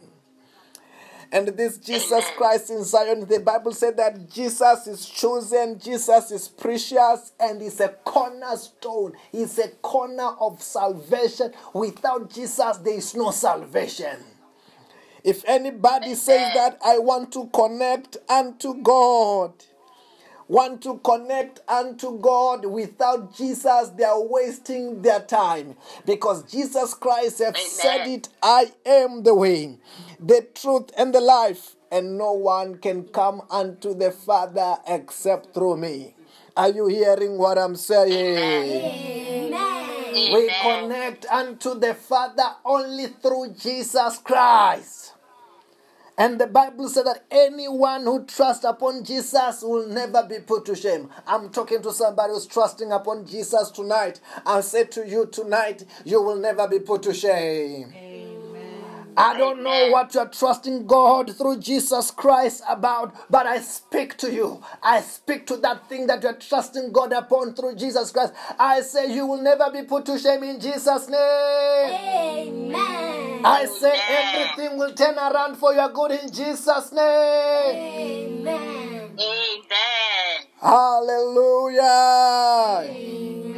[1.33, 6.49] And this Jesus Christ in Zion, the Bible said that Jesus is chosen, Jesus is
[6.49, 9.13] precious, and is a cornerstone.
[9.31, 11.53] He's a corner of salvation.
[11.73, 14.17] Without Jesus, there is no salvation.
[15.23, 19.53] If anybody says that I want to connect unto God,
[20.49, 27.39] want to connect unto God without Jesus, they are wasting their time because Jesus Christ
[27.39, 29.79] has said it I am the way,
[30.21, 35.79] the truth, and the life, and no one can come unto the Father except through
[35.79, 36.15] me.
[36.57, 39.53] Are you hearing what I'm saying?
[39.53, 40.33] Amen.
[40.33, 45.15] We connect unto the Father only through Jesus Christ.
[46.19, 50.77] And the Bible said that anyone who trusts upon Jesus will never be put to
[50.77, 51.09] shame.
[51.27, 54.21] I'm talking to somebody who's trusting upon Jesus tonight.
[54.45, 57.95] I say to you tonight, you will never be put to shame.
[59.21, 64.33] I don't know what you're trusting God through Jesus Christ about, but I speak to
[64.33, 64.63] you.
[64.83, 68.33] I speak to that thing that you're trusting God upon through Jesus Christ.
[68.59, 71.93] I say you will never be put to shame in Jesus' name.
[71.93, 73.43] Amen.
[73.45, 78.47] I say everything will turn around for your good in Jesus' name.
[78.47, 79.19] Amen.
[79.21, 80.47] Amen.
[80.63, 81.83] Hallelujah.
[82.89, 83.51] Amen.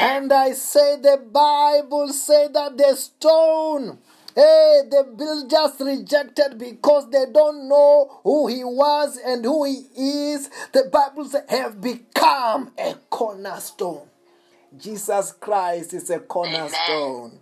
[0.00, 3.98] And I say the Bible say that the stone,
[4.36, 10.50] hey, the builders rejected because they don't know who he was and who he is.
[10.72, 14.06] The Bible says have become a cornerstone.
[14.78, 17.40] Jesus Christ is a cornerstone.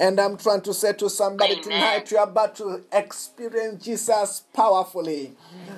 [0.00, 1.62] And I'm trying to say to somebody Amen.
[1.62, 5.34] tonight, you're about to experience Jesus powerfully.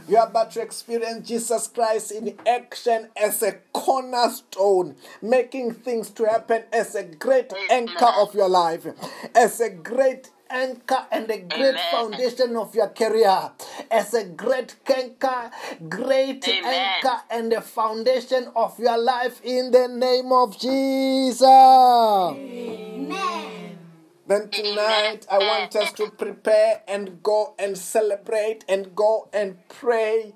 [0.08, 6.62] You're about to experience Jesus Christ in action as a cornerstone, making things to happen
[6.72, 8.86] as a great anchor of your life,
[9.34, 11.90] as a great anchor and a great Amen.
[11.90, 13.50] foundation of your career,
[13.90, 15.50] as a great anchor,
[15.88, 16.64] great Amen.
[16.64, 21.42] anchor and a foundation of your life in the name of Jesus.
[21.42, 22.86] Amen.
[24.28, 30.34] Then tonight, I want us to prepare and go and celebrate and go and pray,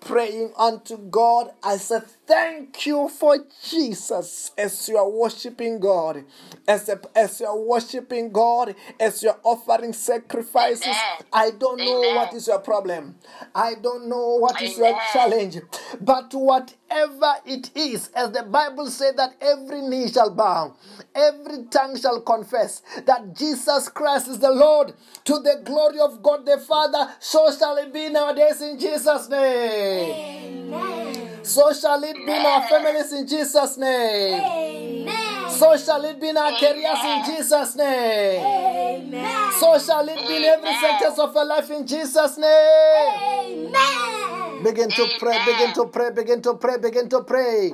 [0.00, 1.52] praying unto God.
[1.64, 2.00] as say,
[2.30, 6.22] Thank you for Jesus as you are worshiping God,
[6.68, 10.86] as, a, as you are worshiping God, as you are offering sacrifices.
[10.86, 11.26] Amen.
[11.32, 13.16] I don't know what is your problem,
[13.52, 15.58] I don't know what is your challenge,
[16.00, 20.76] but whatever it is, as the Bible said, that every knee shall bow,
[21.12, 24.92] every tongue shall confess that Jesus Christ is the Lord
[25.24, 27.12] to the glory of God the Father.
[27.18, 30.12] So shall it be nowadays in Jesus' name.
[30.12, 31.00] Amen.
[31.42, 34.42] So shall it be our families in Jesus' name.
[34.42, 35.50] Amen.
[35.50, 38.40] So shall it be in our careers in Jesus' name.
[38.40, 39.52] Amen.
[39.58, 43.74] So shall it be in every sectors of our life in Jesus' name.
[43.74, 44.64] Amen.
[44.64, 47.72] Begin to pray, begin to pray, begin to pray, begin to pray.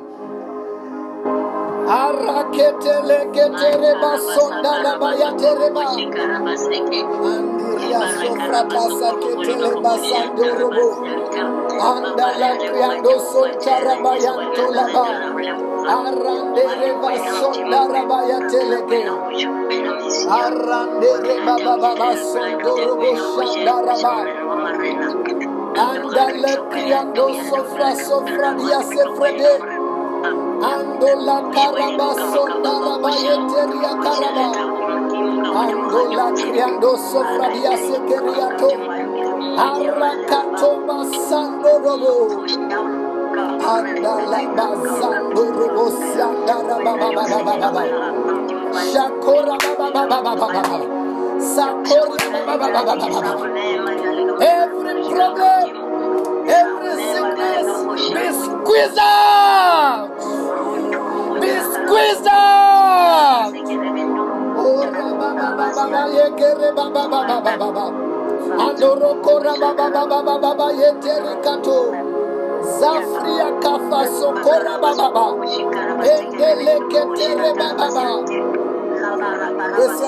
[1.88, 5.86] Araketele ketere basonda la bayatereba.
[7.30, 10.88] Andiria sofra pasa ketele basando robo.
[11.80, 15.06] Andala kriando sonchara bayanto laba.
[15.96, 19.02] Arandere basonda rabayateleke.
[20.40, 24.16] Arandere baba baba sondo robo shandaraba.
[25.76, 29.75] Andale kriando sofra sofra dia sefrede.
[30.72, 34.46] Andola karaba sonda rabayeteria karaba.
[35.62, 38.70] Andola kriando sofra dia sekeriato.
[39.58, 40.98] Arakatoba
[41.28, 42.46] Sandorobo.
[43.60, 47.84] Andala Bazandorobo Sandara Baba Baba Baba Baba.
[48.90, 50.78] Shakora Baba Baba Baba Baba.
[51.40, 53.32] Sakora Baba Baba Baba Baba.
[54.40, 55.85] Every problem,
[56.48, 57.68] every sickness,
[58.14, 60.10] be squeezed out.
[61.40, 63.52] Be squeezed out.
[65.16, 67.84] Baba Baba Baba Yekere Baba Baba Baba Baba.
[68.64, 72.16] Andoro Kora Baba Baba Baba Baba Yetere Kato.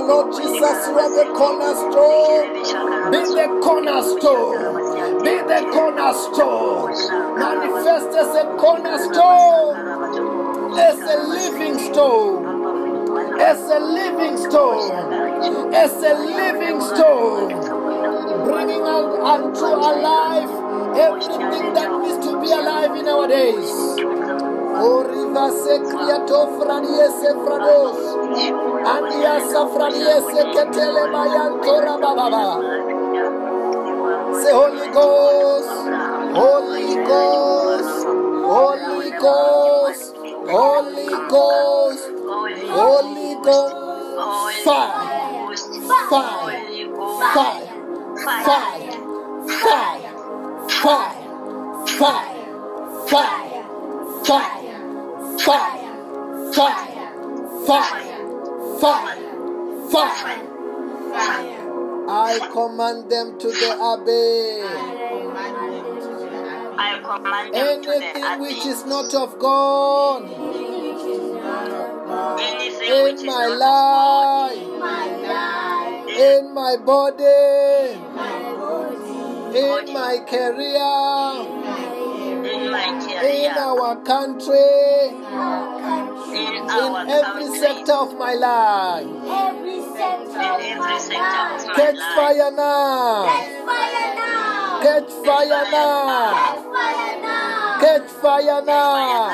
[0.09, 2.53] Lord Jesus, you are the cornerstone.
[3.11, 4.88] Be the cornerstone.
[5.25, 6.93] Be the cornerstone.
[7.39, 9.75] Manifest as a cornerstone.
[10.79, 13.41] As a living stone.
[13.41, 15.75] As a living stone.
[15.75, 17.49] As a living stone.
[18.45, 20.51] Bringing out unto alive
[20.97, 23.71] everything that needs to be alive in our days.
[24.81, 25.09] O
[25.59, 25.79] se
[32.01, 33.58] bababa.
[34.49, 35.69] Say Holy Ghost,
[36.35, 38.07] Holy Ghost,
[38.49, 42.05] Holy Ghost, Holy Ghost,
[42.71, 45.53] Holy Ghost, fire,
[46.09, 46.41] fire,
[47.35, 48.49] fire, fire,
[49.89, 50.97] fire,
[51.79, 52.25] fire, fire,
[53.07, 54.49] fire, fire,
[55.39, 55.77] fire,
[56.57, 57.03] fire,
[57.67, 58.03] fire,
[58.81, 59.17] fire,
[59.91, 60.39] fire.
[61.11, 61.58] Fire.
[62.11, 64.65] I command them to the abbey.
[67.55, 70.23] Anything which is not of God
[72.89, 74.57] in my life,
[76.19, 78.01] in my body,
[79.59, 80.89] in my career,
[83.23, 85.13] in our country,
[86.35, 86.71] in
[87.11, 89.88] every sector of my life.
[91.75, 93.27] Catch fire now.
[94.81, 96.59] Catch fire now.
[97.81, 99.29] Catch fire now.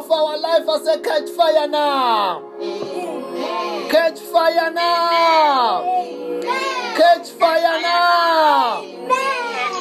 [0.00, 2.40] Of our life as a catch fire now.
[3.90, 5.82] Catch fire now.
[6.96, 8.82] Catch fire now.
[8.82, 9.10] Amen.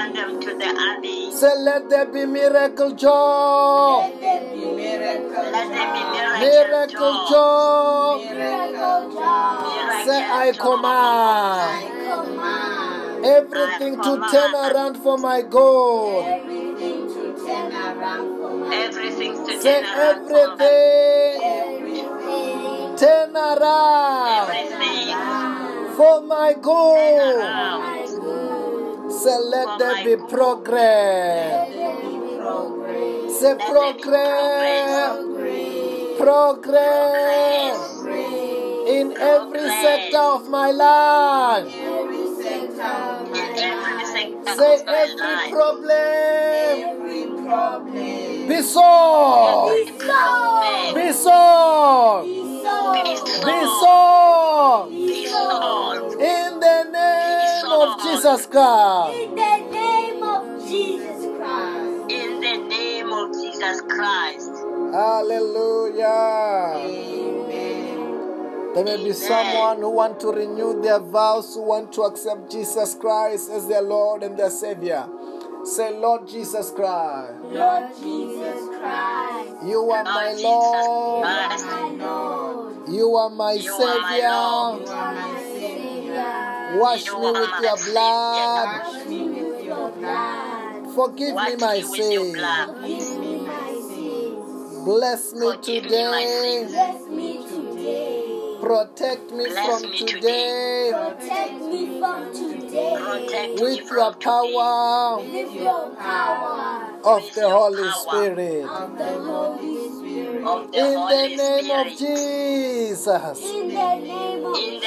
[0.04, 1.32] I them to the abbey.
[1.32, 3.08] Say, let there be miracle joy.
[3.10, 8.26] Let there be miracle Let there be Miracle miracle joy.
[8.34, 10.04] Miracle joy.
[10.06, 16.24] Say, I command I command everything to turn around for my good.
[16.26, 22.98] everything to turn around for my Everything to Say, turn around for my- everything everything.
[22.98, 27.40] turn around Everything for my good.
[27.40, 28.03] around.
[29.22, 31.70] Say, let there be progress.
[33.40, 35.18] Say, progress.
[36.18, 37.78] Progress.
[38.88, 41.72] In every sector of my life.
[44.58, 46.94] Say, every problem.
[48.48, 49.74] Be solved.
[50.96, 52.28] Be solved.
[53.46, 54.94] Be solved.
[56.22, 57.43] In the name
[57.82, 59.18] of Jesus Christ.
[59.18, 62.12] In the name of Jesus Christ.
[62.12, 64.52] In the name of Jesus Christ.
[64.94, 66.06] Hallelujah.
[66.78, 68.74] Amen.
[68.76, 72.96] There may be someone who want to renew their vows, who want to accept Jesus
[72.96, 75.08] Christ as their Lord and their Savior.
[75.64, 79.64] Say, Lord Jesus Christ, Lord Jesus Christ.
[79.64, 81.66] you are my Lord Jesus Lord, Christ.
[81.66, 84.82] My Lord, you are my You are my Lord.
[84.82, 85.33] you are my Savior.
[86.80, 87.06] Wash
[89.08, 90.94] me with your blood.
[90.96, 91.36] Forgive
[93.20, 94.86] me my sins.
[96.72, 98.58] Bless me today.
[98.60, 99.32] Protect
[101.62, 102.94] me from today.
[105.32, 107.00] With your power.
[108.66, 110.44] of the Holy Spirit.
[110.72, 113.42] The, in the name of Jesus.
[113.42, 113.96] In the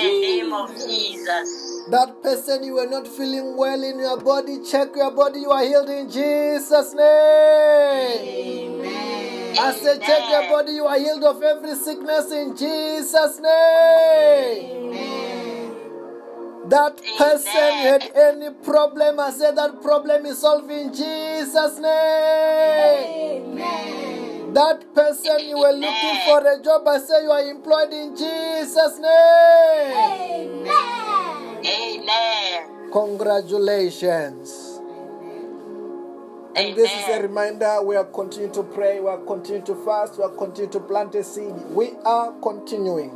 [0.03, 1.66] name of Jesus.
[1.89, 5.63] That person you are not feeling well in your body, check your body, you are
[5.63, 7.05] healed in Jesus' name.
[8.83, 9.57] Amen.
[9.57, 14.93] I said, check your body, you are healed of every sickness in Jesus' name.
[14.93, 15.77] Amen.
[16.71, 18.01] That person Amen.
[18.01, 23.53] had any problem, I said that problem is solved in Jesus' name.
[23.63, 24.53] Amen.
[24.55, 28.99] That person you were looking for a job, I say you are employed in Jesus'
[28.99, 29.97] name.
[29.97, 31.36] Amen.
[31.67, 32.91] Amen.
[32.93, 34.81] Congratulations.
[36.57, 40.17] And this is a reminder we are continuing to pray, we are continuing to fast,
[40.17, 41.53] we are continuing to plant a seed.
[41.69, 43.11] We are continuing.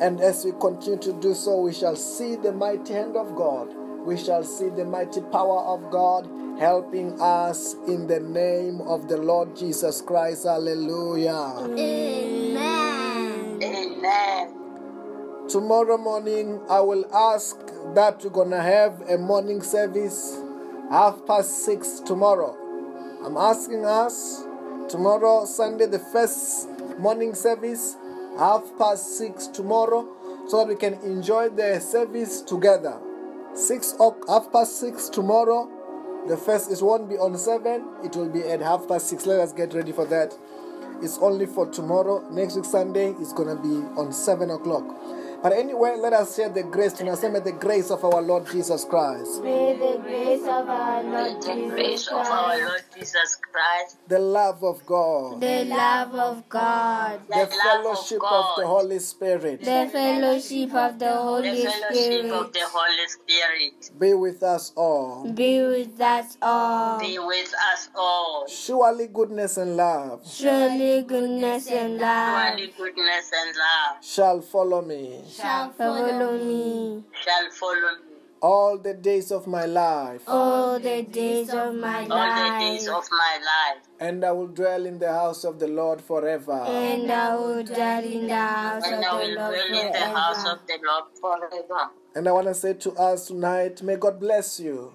[0.00, 3.72] And as we continue to do so, we shall see the mighty hand of God.
[4.04, 6.28] We shall see the mighty power of God
[6.58, 10.42] helping us in the name of the Lord Jesus Christ.
[10.42, 11.68] Hallelujah.
[11.78, 13.62] Amen.
[13.62, 14.61] Amen.
[15.52, 17.58] Tomorrow morning, I will ask
[17.92, 20.40] that we're gonna have a morning service
[20.88, 22.56] half past six tomorrow.
[23.22, 24.44] I'm asking us
[24.88, 27.98] tomorrow, Sunday, the first morning service,
[28.38, 30.08] half past six tomorrow,
[30.48, 32.98] so that we can enjoy the service together.
[33.52, 35.68] Six o- half past six tomorrow.
[36.28, 39.26] The first is won't be on seven, it will be at half past six.
[39.26, 40.34] Let us get ready for that.
[41.02, 42.26] It's only for tomorrow.
[42.30, 44.84] Next week Sunday is gonna be on seven o'clock.
[45.42, 47.18] But anyway, let us share the grace tonight.
[47.18, 51.42] Say, may the grace of our Lord Jesus Christ, May the grace of our Lord
[51.42, 57.20] The Jesus grace of Christ, Jesus Christ, the love of God, the love of God,
[57.26, 61.56] the the love of fellowship of the Holy Spirit the fellowship of the Holy the
[61.56, 65.32] Holy fellowship of the Holy Spirit be with us all.
[65.32, 67.00] be with us all.
[67.00, 68.46] be with us all.
[68.48, 75.22] Surely goodness and love Surely goodness and love Surely goodness and love shall follow me
[75.32, 77.04] shall follow me.
[77.24, 77.74] shall follow
[78.06, 78.12] me.
[78.40, 82.10] All the days of my life, all the days of my life.
[82.10, 85.60] all the days life, of my life, and I will dwell in the house of
[85.60, 86.52] the Lord forever.
[86.52, 89.92] and I will dwell in the house of and I the will Lord dwell in
[89.92, 91.90] the house of the Lord forever.
[92.16, 94.92] And I want to say to us tonight, may God bless you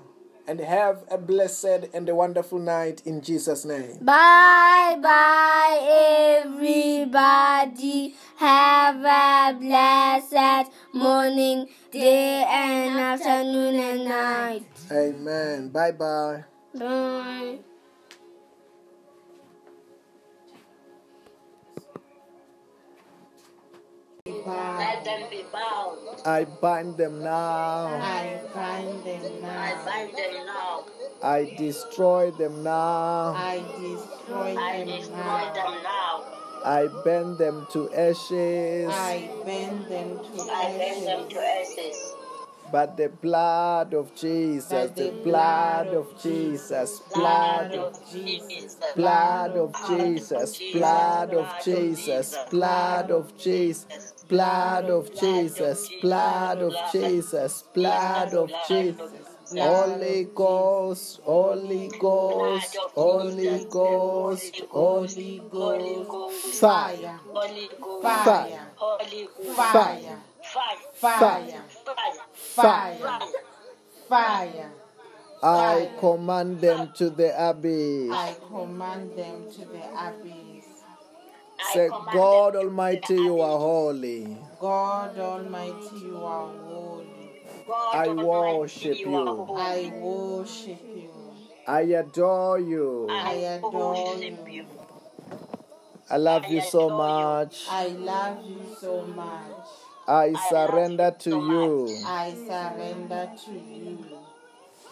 [0.47, 3.99] and have a blessed and a wonderful night in Jesus' name.
[4.01, 8.15] Bye bye, everybody.
[8.37, 14.63] Have a blessed morning, day, and afternoon and night.
[14.91, 15.69] Amen.
[15.69, 16.45] Bye bye.
[16.73, 17.59] Bye.
[24.47, 25.97] Let them be bound.
[26.25, 27.87] I bind them now.
[27.87, 29.61] I bind them now.
[29.61, 30.85] I bind them now.
[31.21, 33.33] I destroy them now.
[33.35, 35.53] I destroy I them destroy now.
[35.53, 36.23] them now.
[36.65, 38.89] I bend them to ashes.
[38.93, 41.77] I bend them to I bend them to ashes.
[41.77, 42.13] ashes.
[42.71, 47.75] But the blood of Jesus, But the the blood blood of of Jesus, Blood blood
[47.75, 48.93] of of Jesus.
[48.93, 57.63] blood of Jesus, blood of Jesus, blood of Jesus, blood of Jesus, blood of Jesus,
[57.73, 59.01] blood of Jesus.
[59.51, 67.19] Holy Ghost, Holy Ghost, Holy Ghost, Holy Ghost, fire,
[68.01, 68.71] fire,
[69.55, 70.21] fire,
[70.93, 70.93] Fire.
[70.93, 71.63] fire,
[72.34, 72.97] Fire.
[72.97, 73.30] fire,
[74.09, 74.71] fire.
[75.43, 78.11] I command them to the abyss.
[78.11, 80.46] I command them to the abyss.
[81.60, 84.38] I Say, God Almighty, you are holy.
[84.60, 87.08] God Almighty, you are holy.
[87.93, 89.08] I worship you.
[89.08, 89.43] are you.
[89.45, 89.62] holy.
[89.62, 91.10] I worship you.
[91.68, 93.08] I adore you.
[93.10, 94.38] I adore you.
[94.49, 94.66] you.
[96.10, 97.66] I love you so much.
[97.70, 99.51] I love you so much.
[100.08, 101.97] I surrender to you.
[102.05, 104.16] I surrender to you.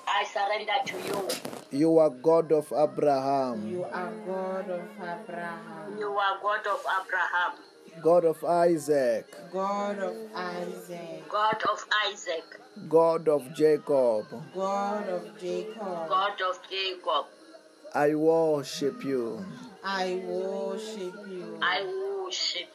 [0.08, 1.80] I surrender to you.
[1.80, 7.54] You are God of Abraham, You are God of Abraham, You are God of Abraham,
[8.02, 12.44] God of Isaac, God of Isaac, God of Isaac,
[12.90, 14.26] God of Jacob.
[14.54, 16.10] God of Jacob.
[16.10, 17.26] God of Jacob.
[17.94, 19.46] I worship you.
[19.84, 21.60] I worship you.
[21.62, 22.75] I worship you.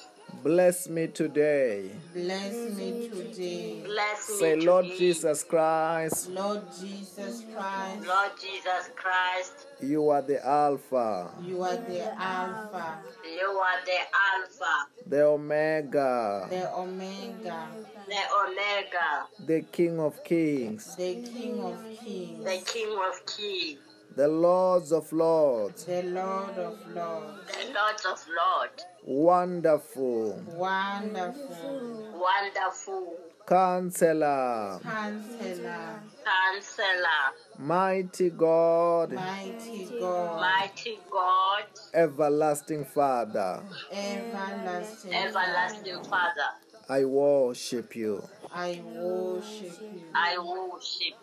[0.43, 1.91] Bless me today.
[2.13, 3.81] Bless me today.
[3.85, 4.85] Bless me Say, Lord.
[4.85, 12.13] Jesus Christ, Lord Jesus Christ, Lord Jesus Christ, you are the Alpha, you are the
[12.19, 13.99] Alpha, you are the
[14.33, 17.67] Alpha, the Omega, the Omega,
[18.07, 23.79] the Omega, the King of Kings, the King of Kings, the King of Kings,
[24.15, 25.85] the Lords of Lords.
[25.85, 27.47] the Lord of Lords.
[27.47, 40.99] the Lords of Lords, Wonderful Wonderful wonderful Counselor, Counselor, Counselor, Mighty God, Mighty God, Mighty
[41.09, 43.63] God, Everlasting Father.
[43.91, 46.51] Everlasting, Everlasting Father.
[46.87, 48.23] I worship you.
[48.53, 50.03] I worship you.
[50.13, 51.20] I worship you.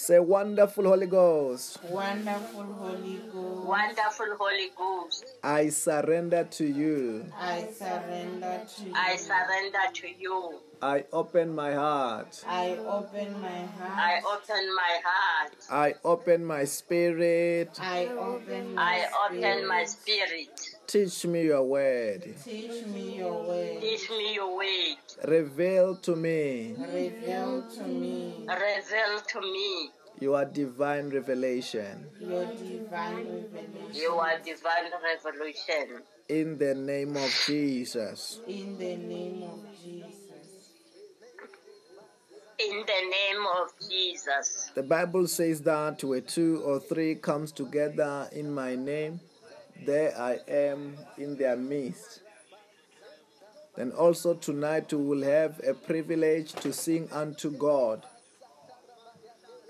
[0.00, 7.26] Say, Wonderful Holy Ghost, Wonderful Holy Ghost, Wonderful Holy Ghost, I surrender to you.
[7.38, 8.94] I surrender to you.
[8.94, 10.54] I surrender to you.
[10.80, 12.42] I open my heart.
[12.48, 13.98] I open my heart.
[13.98, 15.52] I open my heart.
[15.70, 17.78] I open my spirit.
[17.78, 20.48] I open my I open my spirit.
[20.90, 21.10] Spirit.
[21.10, 22.22] Teach me your word.
[22.44, 23.78] Teach me your way.
[23.80, 24.96] Teach me your way.
[25.26, 32.06] Reveal to me Reveal to me Reveal to me your divine revelation.
[32.20, 33.94] your divine revelation.
[33.94, 34.90] your divine
[35.24, 36.02] revelation.
[36.28, 38.40] In the name of Jesus.
[38.46, 40.16] In the name of Jesus.
[42.58, 44.70] In the name of Jesus.
[44.74, 49.20] The Bible says that where two or three comes together in my name,
[49.84, 52.22] there I am in their midst.
[53.76, 58.04] Then also tonight we will have a privilege to sing unto God.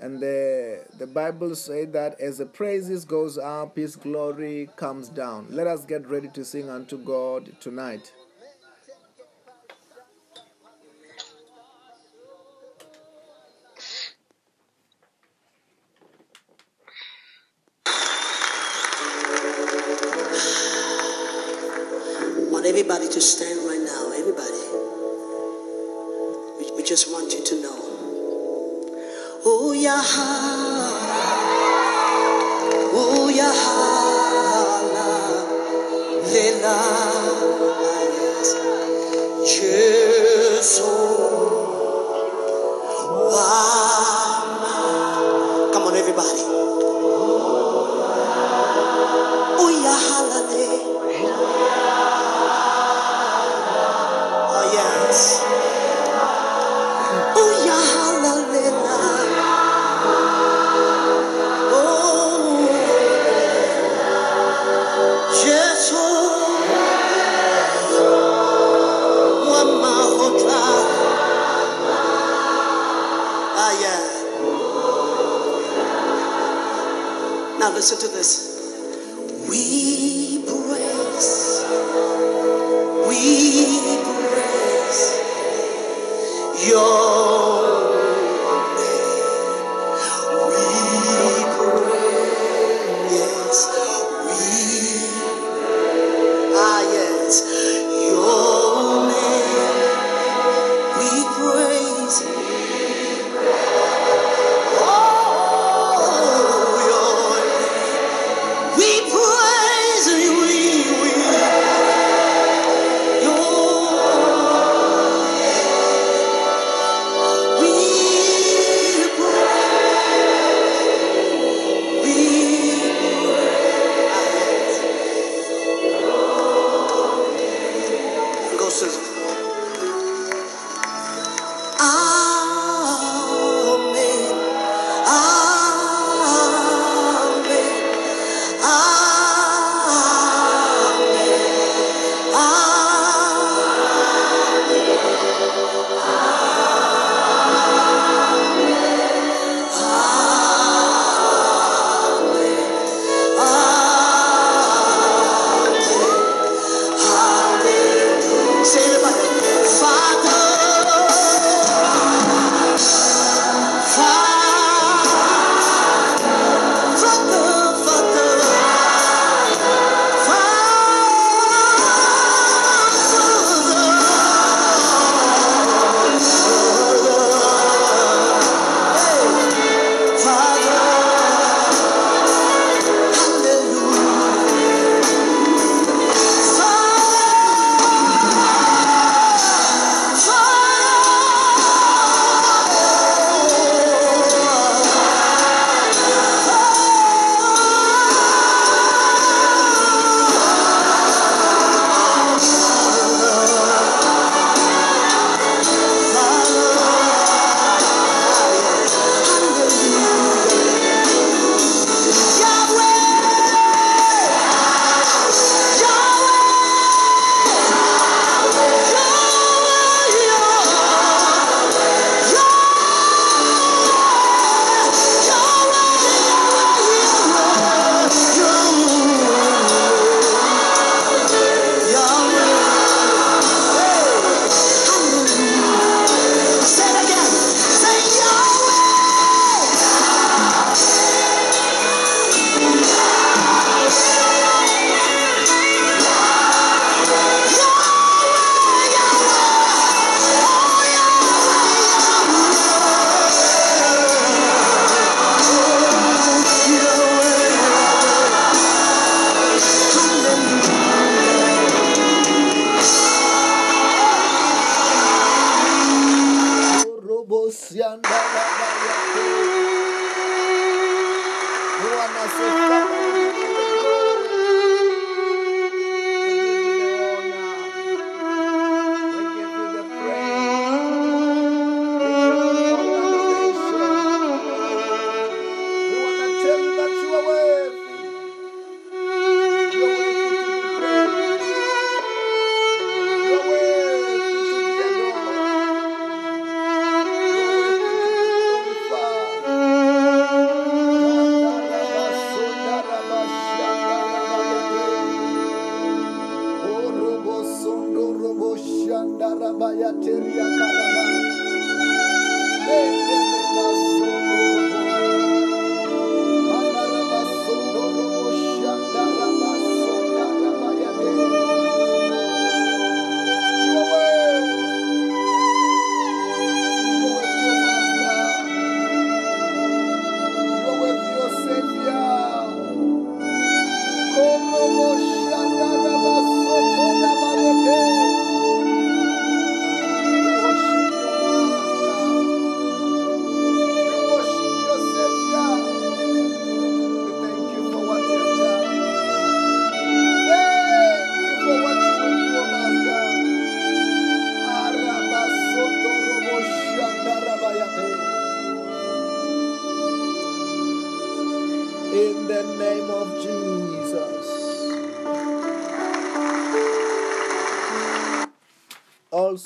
[0.01, 5.47] And the, the Bible says that as the praises goes up, his glory comes down.
[5.51, 8.13] Let us get ready to sing unto God tonight.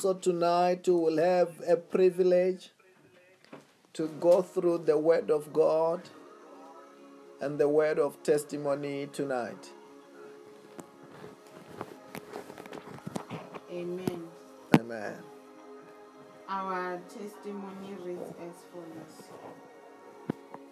[0.04, 2.72] Also, tonight we will have a privilege
[3.94, 6.02] to go through the Word of God
[7.40, 9.70] and the Word of testimony tonight.
[13.72, 14.28] Amen.
[14.78, 15.14] Amen.
[16.50, 19.16] Our testimony reads as follows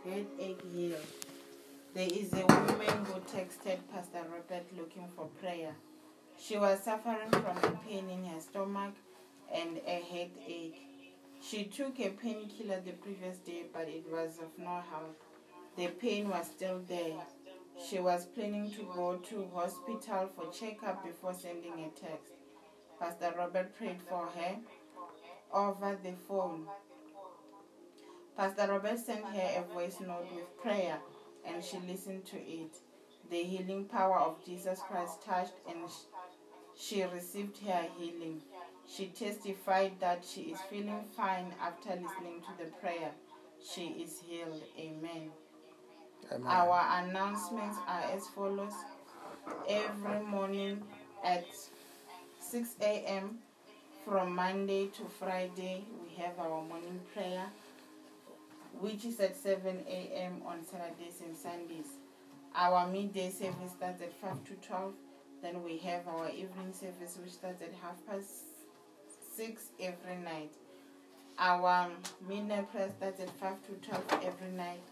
[0.04, 0.96] Headache healed.
[1.94, 5.74] There is a woman who texted Pastor Robert looking for prayer.
[6.38, 8.92] She was suffering from a pain in her stomach
[9.52, 10.80] and a headache.
[11.42, 15.20] She took a painkiller the previous day, but it was of no help.
[15.76, 17.26] The pain was still there.
[17.88, 22.32] She was planning to go to hospital for checkup before sending a text.
[23.00, 24.56] Pastor Robert prayed for her
[25.52, 26.66] over the phone.
[28.36, 30.98] Pastor Robert sent her a voice note with prayer
[31.44, 32.76] and she listened to it.
[33.30, 35.78] The healing power of Jesus Christ touched and
[36.76, 38.42] she received her healing.
[38.94, 43.10] She testified that she is feeling fine after listening to the prayer.
[43.64, 44.60] She is healed.
[44.78, 45.30] Amen.
[46.30, 46.46] Amen.
[46.46, 48.74] Our announcements are as follows.
[49.66, 50.82] Every morning
[51.24, 51.46] at
[52.40, 53.38] 6 a.m.
[54.04, 57.46] from Monday to Friday, we have our morning prayer,
[58.78, 60.42] which is at 7 a.m.
[60.44, 61.96] on Saturdays and Sundays.
[62.54, 64.92] Our midday service starts at 5 to 12.
[65.40, 68.51] Then we have our evening service, which starts at half past
[69.36, 70.52] 6 every night.
[71.38, 71.90] Our
[72.28, 74.82] midnight prayer starts at 5 to 12 every night.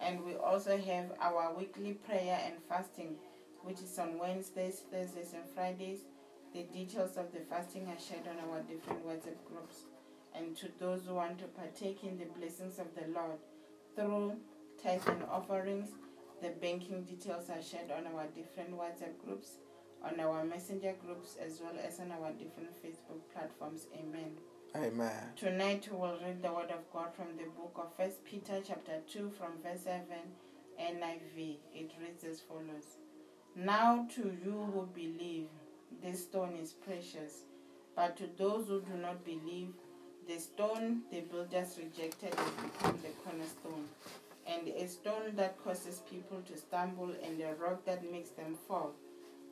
[0.00, 3.16] And we also have our weekly prayer and fasting,
[3.62, 6.00] which is on Wednesdays, Thursdays, and Fridays.
[6.52, 9.84] The details of the fasting are shared on our different WhatsApp groups.
[10.34, 13.38] And to those who want to partake in the blessings of the Lord
[13.94, 14.36] through
[14.82, 15.88] tithes and offerings,
[16.42, 19.52] the banking details are shared on our different WhatsApp groups,
[20.04, 23.86] on our messenger groups, as well as on our different Facebook platforms.
[23.94, 24.32] Amen.
[24.74, 25.32] Amen.
[25.36, 29.00] Tonight we will read the word of God from the book of First Peter chapter
[29.10, 30.04] 2 from verse 7
[30.78, 31.56] NIV.
[31.74, 32.98] It reads as follows.
[33.54, 35.48] Now to you who believe,
[36.02, 37.44] this stone is precious,
[37.94, 39.70] but to those who do not believe,
[40.28, 43.86] the stone the builders rejected has become the cornerstone,
[44.46, 48.92] and a stone that causes people to stumble, and a rock that makes them fall.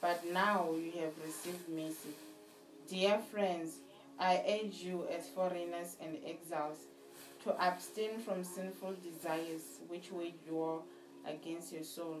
[0.00, 2.14] but now you have received mercy.
[2.88, 3.76] Dear friends,
[4.18, 6.78] I urge you as foreigners and exiles
[7.44, 10.82] to abstain from sinful desires which wage war
[11.26, 12.18] against your soul.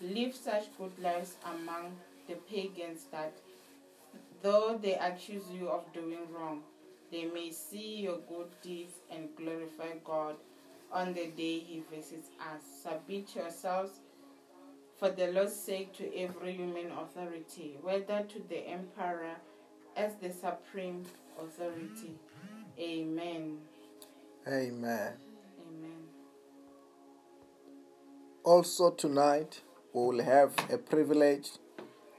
[0.00, 1.96] Live such good lives among
[2.28, 3.32] the pagans that,
[4.42, 6.62] though they accuse you of doing wrong,
[7.10, 10.36] they may see your good deeds and glorify God
[10.92, 12.62] on the day He visits us.
[12.82, 13.98] Submit yourselves
[15.00, 19.36] for the Lord's sake to every human authority, whether to the emperor
[19.96, 21.04] as the supreme
[21.40, 22.18] authority.
[22.78, 23.58] Amen.
[24.46, 25.14] Amen.
[25.66, 26.02] Amen.
[28.44, 29.62] Also, tonight
[29.94, 31.48] we will have a privilege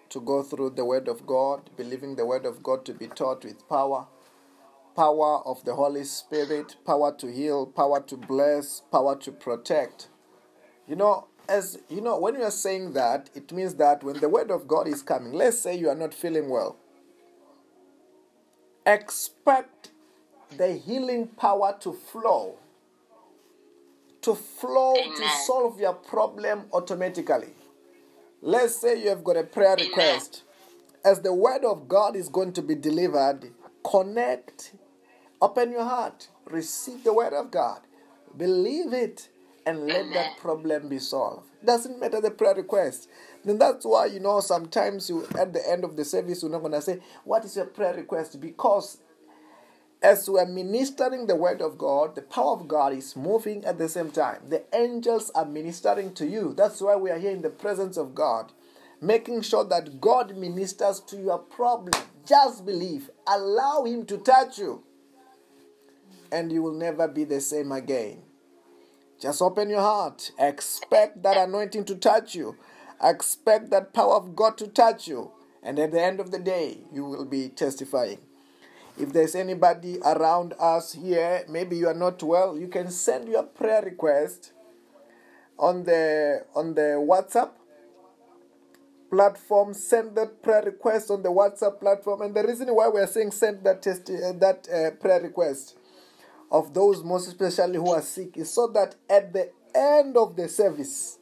[0.09, 3.45] to go through the Word of God, believing the Word of God to be taught
[3.45, 4.07] with power
[4.95, 10.09] power of the Holy Spirit, power to heal, power to bless, power to protect.
[10.87, 14.29] You know, as you know, when you are saying that, it means that when the
[14.29, 16.77] Word of God is coming, let's say you are not feeling well,
[18.85, 19.91] expect
[20.57, 22.57] the healing power to flow.
[24.23, 27.53] To flow to solve your problem automatically.
[28.41, 29.87] Let's say you have got a prayer Amen.
[29.87, 30.43] request.
[31.05, 33.51] As the word of God is going to be delivered,
[33.83, 34.73] connect,
[35.41, 37.81] open your heart, receive the word of God,
[38.37, 39.29] believe it,
[39.65, 40.13] and let Amen.
[40.13, 41.47] that problem be solved.
[41.63, 43.09] Doesn't matter the prayer request.
[43.45, 46.63] Then that's why you know sometimes you at the end of the service you're not
[46.63, 48.39] gonna say, What is your prayer request?
[48.41, 48.97] Because
[50.01, 53.77] as we are ministering the word of God, the power of God is moving at
[53.77, 54.41] the same time.
[54.49, 56.53] The angels are ministering to you.
[56.57, 58.51] That's why we are here in the presence of God,
[58.99, 61.93] making sure that God ministers to your problem.
[62.25, 64.83] Just believe, allow Him to touch you,
[66.31, 68.23] and you will never be the same again.
[69.21, 72.57] Just open your heart, expect that anointing to touch you,
[73.03, 76.79] expect that power of God to touch you, and at the end of the day,
[76.91, 78.17] you will be testifying.
[78.99, 83.43] If there's anybody around us here, maybe you are not well, you can send your
[83.43, 84.53] prayer request
[85.59, 87.51] on the on the WhatsApp
[89.11, 89.75] platform.
[89.75, 92.21] Send that prayer request on the WhatsApp platform.
[92.23, 95.77] And the reason why we are saying send that test uh, that uh, prayer request
[96.51, 100.49] of those most especially who are sick is so that at the end of the
[100.49, 101.17] service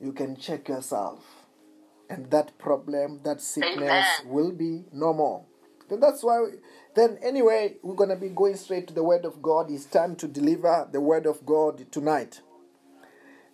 [0.00, 1.24] you can check yourself.
[2.10, 4.34] And that problem that sickness Amen.
[4.34, 5.44] will be no more.
[5.88, 6.48] Then that's why we,
[6.94, 9.70] then anyway we're going to be going straight to the word of god.
[9.70, 12.40] It's time to deliver the word of god tonight.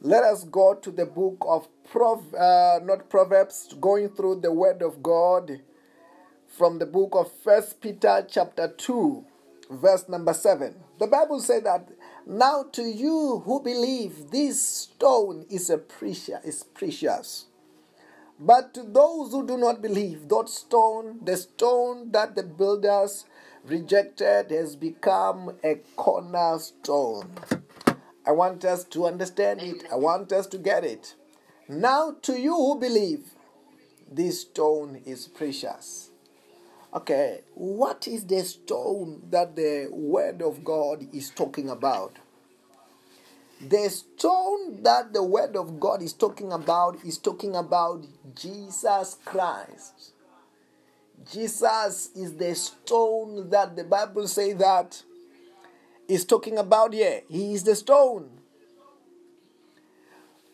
[0.00, 4.80] Let us go to the book of Prov, uh, not proverbs going through the word
[4.80, 5.60] of god
[6.48, 9.24] from the book of first peter chapter 2
[9.70, 11.88] verse number 7 the bible says that
[12.26, 17.46] now to you who believe this stone is a precious is precious
[18.42, 23.26] but to those who do not believe, that stone, the stone that the builders
[23.64, 27.30] rejected, has become a cornerstone.
[28.26, 29.84] I want us to understand it.
[29.92, 31.14] I want us to get it.
[31.68, 33.34] Now, to you who believe,
[34.10, 36.09] this stone is precious.
[36.92, 42.16] Okay, what is the stone that the Word of God is talking about?
[43.60, 48.04] The stone that the Word of God is talking about is talking about
[48.34, 50.14] Jesus Christ.
[51.30, 55.00] Jesus is the stone that the Bible says that
[56.08, 57.22] is talking about here.
[57.28, 58.30] He is the stone.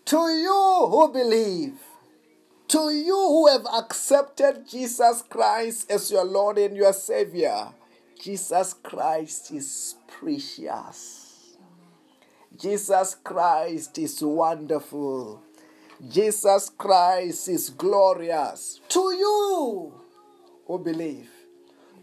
[0.06, 1.78] To you who believe,
[2.68, 7.68] to you who have accepted Jesus Christ as your Lord and your Savior,
[8.20, 11.56] Jesus Christ is precious.
[12.58, 15.42] Jesus Christ is wonderful.
[16.08, 18.80] Jesus Christ is glorious.
[18.88, 19.94] To you
[20.66, 21.30] who believe,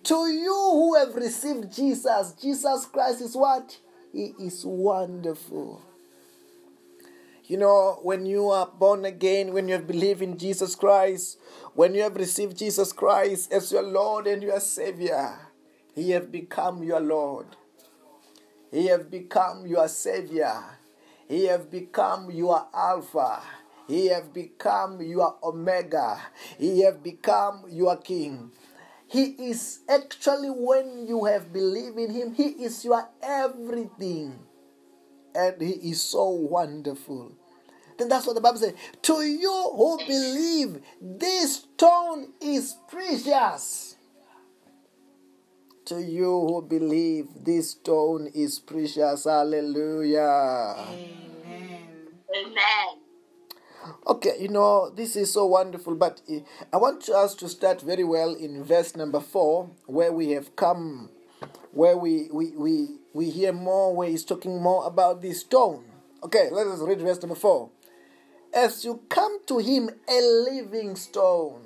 [0.03, 3.77] to you who have received Jesus, Jesus Christ is what?
[4.11, 5.81] He is wonderful.
[7.53, 11.37] You know, when you are born again, when you have believed in Jesus Christ,
[11.75, 15.37] when you have received Jesus Christ as your Lord and your Savior,
[15.93, 17.45] He have become your Lord.
[18.71, 20.63] He have become your Savior.
[21.29, 23.43] He have become your Alpha.
[23.87, 26.19] He have become your Omega.
[26.57, 28.49] He have become your King.
[29.05, 34.39] He is actually, when you have believed in Him, He is your everything.
[35.35, 37.33] And He is so wonderful.
[37.97, 38.73] Then that's what the Bible says.
[39.03, 43.95] To you who believe, this stone is precious.
[45.85, 49.25] To you who believe, this stone is precious.
[49.25, 50.75] Hallelujah.
[50.87, 51.87] Amen.
[52.35, 53.03] Amen.
[54.07, 56.21] Okay, you know, this is so wonderful, but
[56.71, 61.09] I want us to start very well in verse number 4, where we have come,
[61.71, 65.83] where we, we, we, we hear more, where he's talking more about this stone.
[66.23, 67.69] Okay, let us read verse number 4.
[68.53, 71.63] As you come to him, a living stone,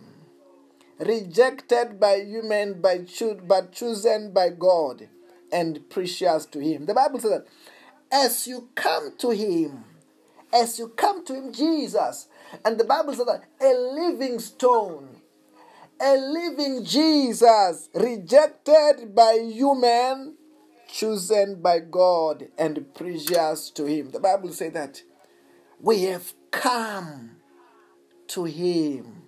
[0.99, 5.09] rejected by human, by cho- but chosen by God,
[5.51, 6.85] and precious to him.
[6.85, 7.47] The Bible says that
[8.11, 9.83] as you come to him,
[10.53, 12.29] as you come to him, Jesus,
[12.63, 15.21] and the Bible says that a living stone,
[15.99, 20.35] a living Jesus, rejected by human,
[20.87, 24.11] chosen by God, and precious to him.
[24.11, 25.01] The Bible says that
[25.81, 27.31] we have come
[28.27, 29.23] to him.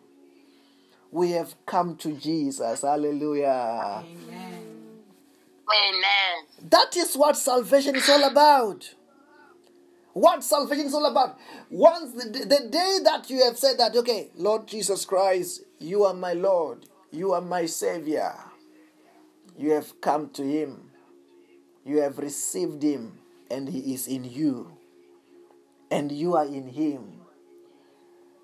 [1.11, 2.81] We have come to Jesus.
[2.81, 4.03] Hallelujah.
[4.05, 4.63] Amen.
[5.71, 6.69] Amen.
[6.69, 8.93] That is what salvation is all about.
[10.13, 11.37] What salvation is all about.
[11.69, 16.13] Once the, the day that you have said that, okay, Lord Jesus Christ, you are
[16.13, 18.33] my Lord, you are my Savior,
[19.57, 20.89] you have come to Him.
[21.89, 23.17] you have received him
[23.49, 24.71] and he is in you,
[25.91, 27.13] and you are in him.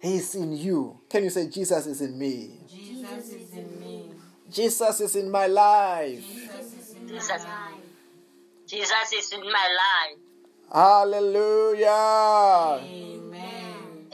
[0.02, 1.00] He is in you.
[1.10, 2.60] Can you say, Jesus is in me?
[2.70, 4.12] Jesus is in me.
[4.52, 6.24] Jesus is in my life.
[6.26, 7.84] Jesus is in my life.
[8.68, 10.20] Jesus is in my life.
[10.72, 11.88] Hallelujah.
[12.84, 13.65] Amen.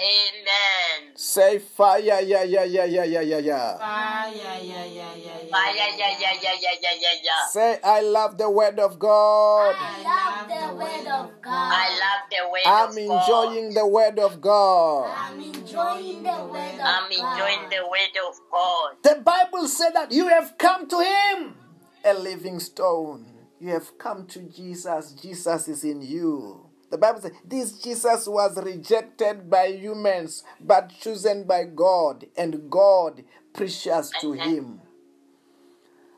[0.02, 1.14] Amen.
[1.16, 3.78] Say fire, yeah, yeah, yeah, yeah, yeah, yeah, yeah.
[3.78, 5.38] Fire, yeah, yeah, yeah, yeah.
[5.54, 7.46] Ah, yeah, yeah, yeah, yeah, yeah, yeah, yeah, yeah.
[7.50, 9.76] Say, I love the word of God.
[9.78, 11.54] I love the word of God.
[11.54, 13.48] I love the word I'm of God.
[13.52, 15.14] I'm enjoying the word of God.
[15.18, 18.96] I'm enjoying the word of I'm enjoying the word of God.
[19.04, 21.56] The Bible said that you have come to him,
[22.04, 23.28] a living stone.
[23.60, 25.12] You have come to Jesus.
[25.12, 26.71] Jesus is in you.
[26.92, 33.24] The Bible says this Jesus was rejected by humans but chosen by God, and God
[33.54, 34.82] precious to him.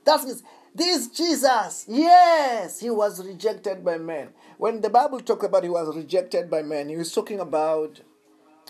[0.04, 0.44] That means
[0.74, 4.30] this Jesus, yes, he was rejected by men.
[4.58, 8.02] When the Bible talked about he was rejected by men, he was talking about,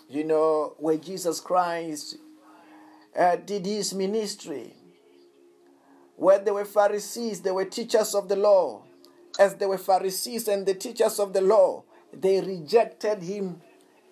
[0.09, 2.17] you know, where Jesus Christ
[3.17, 4.73] uh, did his ministry.
[6.17, 8.83] Where there were Pharisees, there were teachers of the law.
[9.39, 11.83] As there were Pharisees and the teachers of the law,
[12.19, 13.61] they rejected him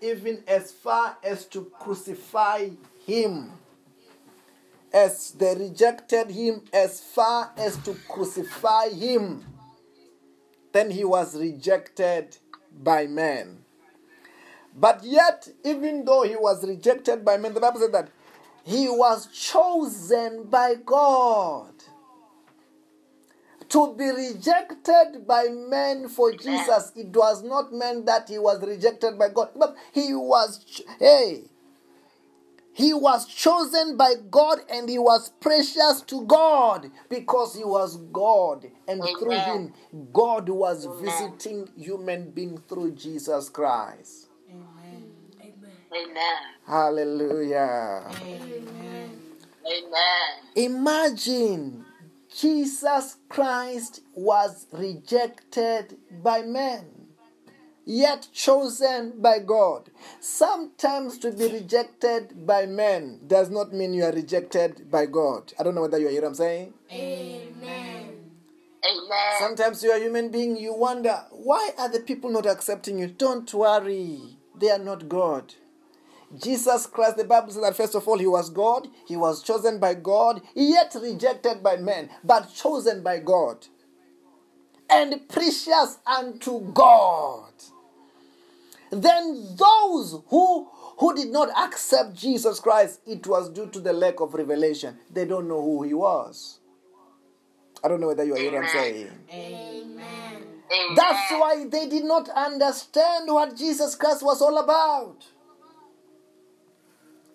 [0.02, 2.70] even as far as to crucify
[3.06, 3.52] him.
[4.94, 9.46] As they rejected him as far as to crucify him,
[10.74, 12.38] then he was rejected
[12.84, 13.64] by men.
[14.76, 18.10] But yet, even though he was rejected by men, the Bible said that
[18.64, 21.71] he was chosen by God.
[23.72, 29.18] To be rejected by men for Jesus, it was not meant that he was rejected
[29.18, 31.44] by God, but he was, hey,
[32.74, 38.66] he was chosen by God and he was precious to God because he was God.
[38.88, 39.74] And through him,
[40.12, 44.28] God was visiting human being through Jesus Christ.
[44.50, 45.04] Amen.
[45.94, 46.38] Amen.
[46.66, 48.04] Hallelujah.
[48.22, 49.22] Amen.
[49.66, 50.30] Amen.
[50.56, 51.86] Imagine
[52.34, 56.86] Jesus Christ was rejected by men,
[57.86, 59.90] yet chosen by God.
[60.22, 65.52] Sometimes to be rejected by men does not mean you are rejected by God.
[65.60, 66.74] I don't know whether you hear what I'm saying.
[66.92, 68.32] Amen.
[68.84, 69.34] Amen.
[69.40, 73.08] Sometimes you're a human being, you wonder, why are the people not accepting you?
[73.08, 75.54] Don't worry, they are not God.
[76.40, 79.80] Jesus Christ, the Bible says that first of all, he was God, he was chosen
[79.80, 83.68] by God, yet rejected by men, but chosen by God,
[84.90, 87.52] and precious unto God.
[88.92, 94.20] Then those who who did not accept Jesus Christ, it was due to the lack
[94.20, 94.98] of revelation.
[95.10, 96.60] They don't know who he was.
[97.84, 99.10] I don't know whether you hear what I'm saying.
[99.34, 99.98] Amen.
[99.98, 100.96] Amen.
[100.96, 105.26] That's why they did not understand what Jesus Christ was all about.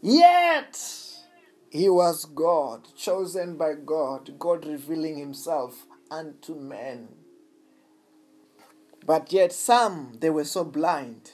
[0.06, 0.80] Yet,
[1.68, 7.08] he was God, chosen by God, God revealing himself unto men.
[9.04, 11.32] But yet, some, they were so blind.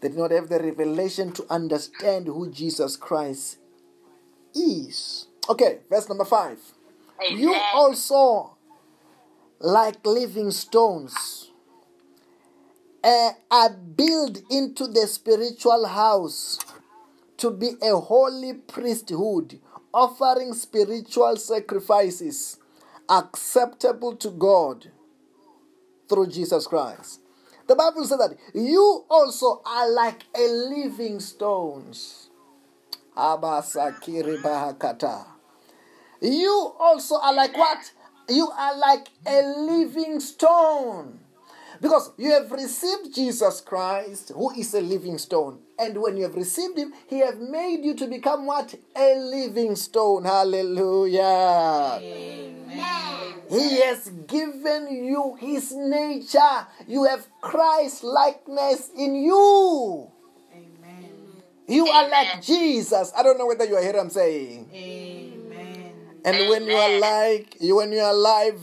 [0.00, 3.58] They did not have the revelation to understand who Jesus Christ
[4.54, 5.26] is.
[5.50, 6.58] Okay, verse number five.
[7.22, 7.38] Amen.
[7.38, 8.56] You also,
[9.58, 11.50] like living stones,
[13.04, 16.58] uh, are built into the spiritual house
[17.38, 19.60] to be a holy priesthood,
[19.92, 22.58] offering spiritual sacrifices
[23.08, 24.90] acceptable to God
[26.08, 27.20] through Jesus Christ.
[27.66, 32.30] The Bible says that you also are like a living stones.
[36.20, 37.92] You also are like what?
[38.28, 41.20] You are like a living stone.
[41.80, 45.58] Because you have received Jesus Christ, who is a living stone.
[45.78, 48.74] And when you have received him, he have made you to become what?
[48.96, 50.24] A living stone.
[50.24, 52.00] Hallelujah.
[52.00, 52.56] Amen.
[53.48, 56.66] He has given you his nature.
[56.88, 60.10] You have Christ likeness in you.
[60.52, 61.12] Amen.
[61.68, 63.12] You are like Jesus.
[63.16, 64.68] I don't know whether you are hearing what I'm saying.
[64.72, 65.92] Amen.
[66.24, 68.60] And when you are like you when you are alive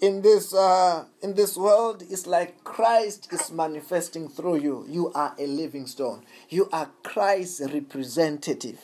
[0.00, 4.86] in this uh in this world, it's like Christ is manifesting through you.
[4.88, 6.24] You are a living stone.
[6.48, 8.80] You are Christ's representative.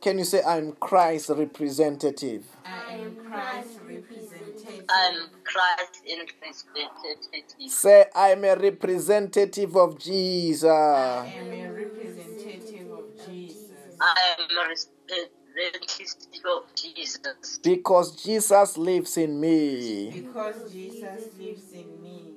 [0.00, 2.44] Can you say I'm Christ's representative?
[2.64, 4.84] I am Christ's representative.
[4.88, 7.70] I'm Christ's representative.
[7.70, 10.64] Say I'm a representative of Jesus.
[10.64, 13.70] I am a representative of Jesus.
[14.00, 17.20] I am a representative of Jesus.
[17.20, 17.58] Jesus.
[17.62, 20.10] because Jesus lives in me.
[20.10, 22.32] Because Jesus lives in me.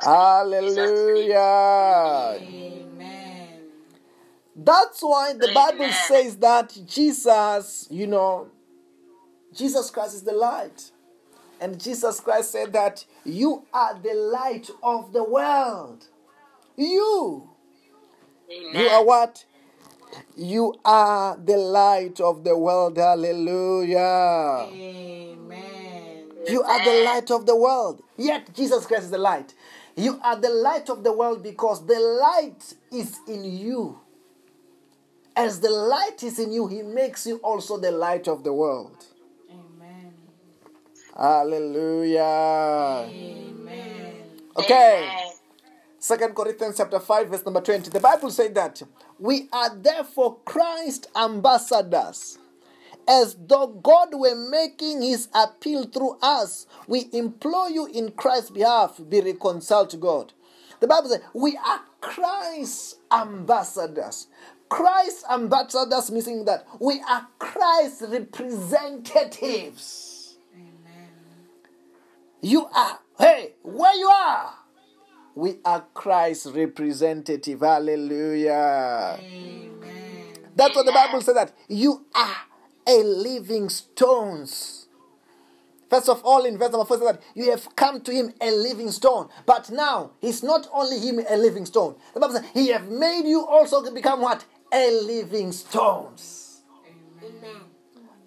[0.00, 1.36] Hallelujah.
[2.40, 3.60] Amen.
[4.54, 8.48] That's why the Bible says that Jesus, you know,
[9.54, 10.90] Jesus Christ is the light.
[11.60, 16.06] And Jesus Christ said that you are the light of the world.
[16.76, 17.50] You.
[18.50, 18.82] Amen.
[18.82, 19.44] You are what?
[20.36, 22.96] You are the light of the world.
[22.96, 24.68] Hallelujah.
[24.70, 26.24] Amen.
[26.48, 28.02] You are the light of the world.
[28.16, 29.54] Yet Jesus Christ is the light.
[29.96, 33.98] You are the light of the world because the light is in you.
[35.36, 39.04] As the light is in you, He makes you also the light of the world.
[39.50, 40.12] Amen.
[41.16, 42.22] Hallelujah.
[43.08, 44.14] Amen.
[44.56, 45.04] Okay.
[45.04, 45.37] Amen.
[46.08, 47.90] Second Corinthians chapter 5, verse number 20.
[47.90, 48.80] The Bible said that
[49.18, 52.38] we are therefore Christ ambassadors.
[53.06, 58.98] As though God were making his appeal through us, we implore you in Christ's behalf,
[59.06, 60.32] be reconciled to God.
[60.80, 64.28] The Bible says we are Christ's ambassadors.
[64.70, 70.38] Christ's ambassadors meaning that we are Christ's representatives.
[70.54, 71.10] Amen.
[72.40, 74.54] You are, hey, where you are,
[75.38, 77.60] we are Christ's representative.
[77.60, 79.20] Hallelujah.
[79.22, 80.34] Amen.
[80.56, 82.36] That's what the Bible says that you are
[82.88, 84.88] a living stones.
[85.88, 88.90] First of all, in verse number four, that you have come to him a living
[88.90, 89.28] stone.
[89.46, 91.94] But now, he's not only him a living stone.
[92.14, 94.44] The Bible says he have made you also to become what?
[94.72, 96.62] A living stones.
[97.22, 97.60] Amen.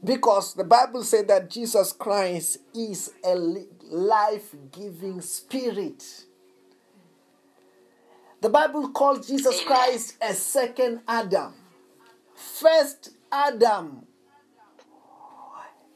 [0.02, 6.26] Because the Bible said that Jesus Christ is a life giving spirit.
[8.42, 11.54] The Bible calls Jesus Christ a second Adam.
[12.36, 14.08] First Adam,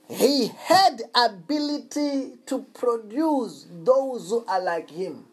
[0.08, 5.26] he had ability to produce those who are like him.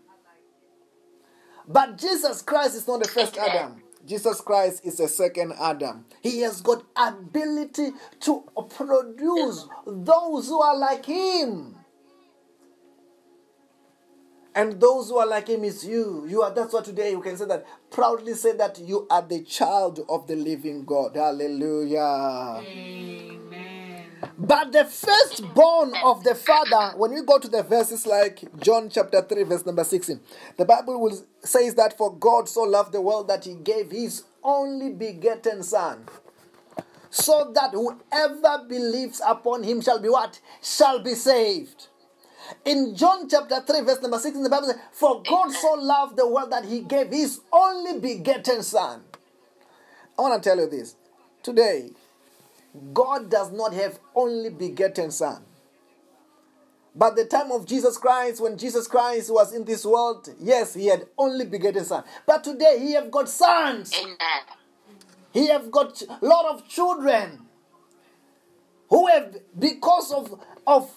[1.68, 3.82] But Jesus Christ is not the first Adam.
[4.06, 6.06] Jesus Christ is a second Adam.
[6.22, 7.90] He has got ability
[8.20, 8.42] to
[8.74, 11.76] produce those who are like him.
[14.54, 16.26] And those who are like him is you.
[16.28, 19.42] You are that's what today you can say that proudly say that you are the
[19.42, 21.16] child of the living God.
[21.16, 22.60] Hallelujah.
[22.60, 23.32] Amen.
[24.38, 29.22] But the firstborn of the father, when we go to the verses like John chapter
[29.22, 30.20] 3, verse number 16,
[30.56, 34.24] the Bible will says that for God so loved the world that he gave his
[34.42, 36.06] only begotten son.
[37.10, 40.40] So that whoever believes upon him shall be what?
[40.62, 41.88] Shall be saved.
[42.64, 46.26] In John chapter 3, verse number 16, the Bible says, For God so loved the
[46.28, 49.02] world that he gave his only begotten son.
[50.18, 50.96] I want to tell you this.
[51.42, 51.90] Today,
[52.92, 55.42] God does not have only begotten son.
[56.94, 60.86] But the time of Jesus Christ, when Jesus Christ was in this world, yes, he
[60.86, 62.04] had only begotten son.
[62.26, 63.92] But today he have got sons.
[63.98, 64.16] Amen.
[65.32, 67.40] He have got a lot of children
[68.90, 70.90] who have, because of, of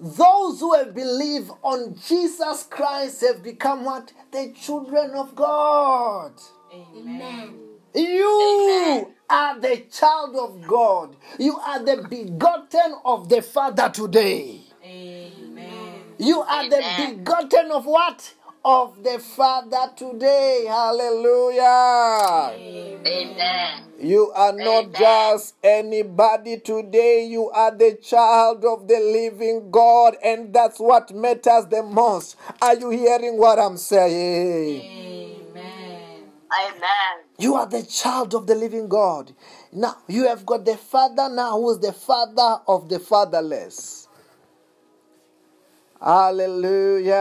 [0.00, 4.12] those who have believed on Jesus Christ, have become what?
[4.32, 6.32] The children of God.
[6.72, 7.54] Amen.
[7.94, 11.16] You are the child of God.
[11.38, 14.60] You are the begotten of the Father today.
[14.84, 16.00] Amen.
[16.18, 18.34] You are the begotten of what?
[18.62, 20.66] Of the Father today.
[20.68, 22.52] Hallelujah.
[23.06, 23.84] Amen.
[23.98, 24.94] You are not Amen.
[24.98, 27.24] just anybody today.
[27.26, 32.36] You are the child of the living God, and that's what matters the most.
[32.60, 34.82] Are you hearing what I'm saying?
[34.82, 36.22] Amen.
[36.52, 37.24] Amen.
[37.38, 39.32] You are the child of the living God.
[39.72, 43.99] Now, you have got the Father now who is the Father of the fatherless.
[46.02, 47.14] Hallelujah.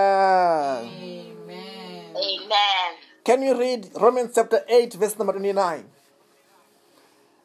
[0.85, 2.15] Amen.
[2.15, 2.93] Amen.
[3.25, 5.83] Can you read Romans chapter 8, verse number 29?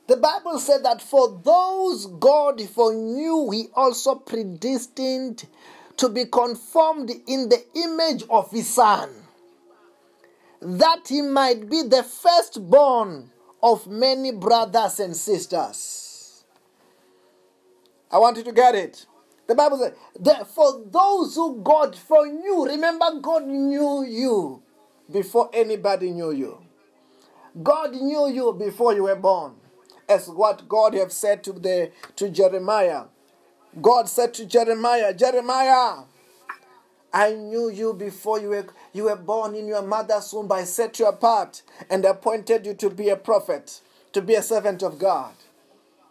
[0.07, 5.47] The Bible said that for those God foreknew, He also predestined
[5.97, 9.11] to be conformed in the image of His Son,
[10.61, 13.31] that He might be the firstborn
[13.61, 16.45] of many brothers and sisters.
[18.09, 19.07] I want you to get it.
[19.47, 24.63] The Bible says, that for those who God foreknew, remember, God knew you
[25.13, 26.59] before anybody knew you.
[27.63, 29.55] God knew you before you were born.
[30.09, 33.05] As what God have said to the to Jeremiah.
[33.81, 36.05] God said to Jeremiah, Jeremiah,
[37.13, 40.51] I knew you before you were you were born in your mother's womb.
[40.53, 43.81] I set you apart and appointed you to be a prophet,
[44.13, 45.35] to be a servant of God.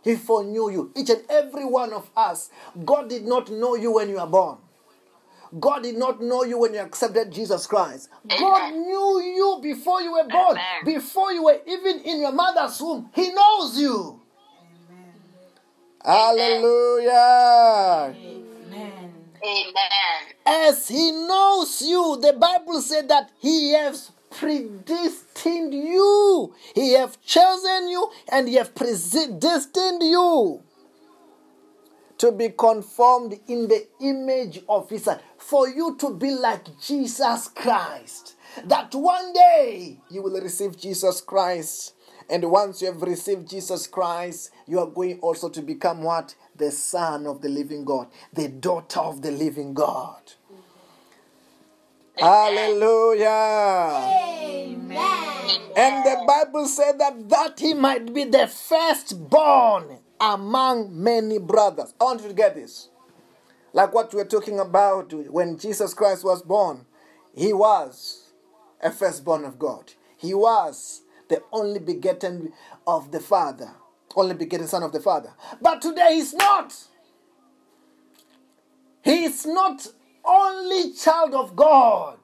[0.04, 0.92] He foreknew you.
[0.96, 2.50] Each and every one of us.
[2.84, 4.58] God did not know you when you were born.
[5.60, 8.10] God did not know you when you accepted Jesus Christ.
[8.28, 10.86] God knew you before you were born, Amen.
[10.86, 13.10] before you were even in your mother's womb.
[13.14, 14.20] He knows you.
[16.04, 17.12] Hallelujah.
[18.18, 19.14] Amen.
[19.46, 19.74] Amen.
[20.46, 26.54] As he knows you, the Bible said that he has predestined you.
[26.76, 30.62] He have chosen you and he have predestined you
[32.18, 35.20] to be conformed in the image of his son.
[35.38, 38.36] For you to be like Jesus Christ.
[38.66, 41.96] That one day you will receive Jesus Christ.
[42.30, 46.36] And once you have received Jesus Christ, you are going also to become what?
[46.56, 50.22] The son of the living God, the daughter of the living God.
[52.18, 53.28] Hallelujah.
[54.34, 55.62] Amen.
[55.76, 61.94] And the Bible said that that he might be the firstborn among many brothers.
[62.00, 62.90] I want you to get this.
[63.74, 66.86] Like what we were talking about when Jesus Christ was born,
[67.36, 68.32] he was
[68.82, 69.94] a firstborn of God.
[70.18, 72.54] He was the only begotten
[72.86, 73.72] of the Father,
[74.16, 75.34] only begotten Son of the Father.
[75.60, 76.76] But today he's not.
[79.04, 79.88] He is not
[80.26, 82.18] only child of God.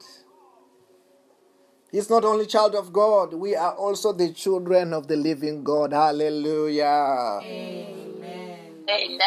[1.91, 5.91] He's not only child of God, we are also the children of the living God.
[5.91, 7.39] Hallelujah.
[7.41, 8.83] Amen.
[8.87, 9.19] Amen.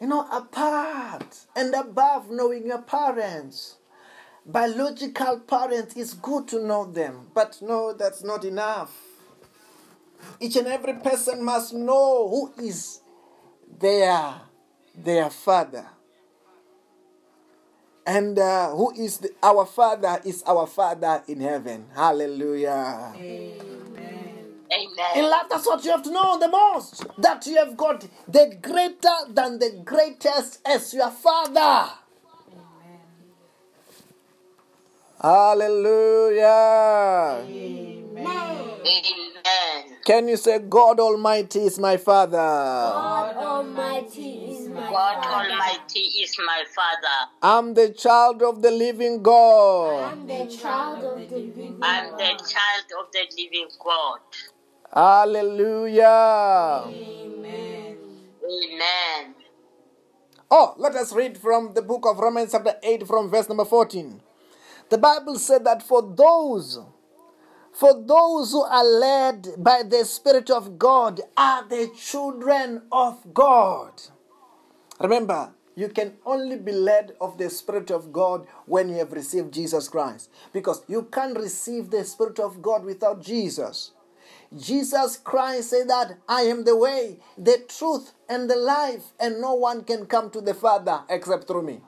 [0.00, 3.76] You know, apart and above knowing your parents,
[4.44, 8.92] biological parents, it's good to know them, but no, that's not enough.
[10.40, 13.00] Each and every person must know who is
[13.78, 14.34] their,
[14.96, 15.86] their father.
[18.06, 21.86] And uh, who is the, our father is our father in heaven.
[21.94, 23.12] Hallelujah.
[23.14, 24.44] Amen.
[24.72, 25.06] Amen.
[25.16, 27.04] In life, that's what you have to know the most.
[27.18, 31.92] That you have got the greater than the greatest as your father.
[35.20, 37.44] Hallelujah.
[37.46, 38.58] Amen.
[40.04, 42.36] Can you say, God Almighty is my father?
[42.36, 45.52] God Almighty is my God Father.
[45.52, 47.30] Almighty is my Father.
[47.42, 50.12] I'm the child of the living God.
[50.12, 51.88] I'm the child of the living God.
[51.88, 54.20] I'm the child of the living God.
[54.92, 56.84] Hallelujah.
[56.86, 57.96] Amen.
[58.44, 59.34] Amen.
[60.50, 64.20] Oh, let us read from the book of Romans, chapter 8, from verse number 14.
[64.90, 66.78] The Bible said that for those
[67.72, 74.02] for those who are led by the Spirit of God are the children of God.
[75.02, 79.52] Remember, you can only be led of the Spirit of God when you have received
[79.52, 80.30] Jesus Christ.
[80.52, 83.92] Because you can't receive the Spirit of God without Jesus.
[84.56, 89.54] Jesus Christ said that I am the way, the truth, and the life, and no
[89.54, 91.80] one can come to the Father except through me.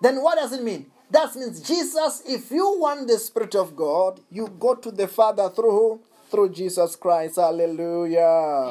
[0.00, 0.86] Then what does it mean?
[1.10, 5.48] That means Jesus, if you want the Spirit of God, you go to the Father
[5.48, 6.00] through who?
[6.30, 7.36] Through Jesus Christ.
[7.36, 8.20] Hallelujah.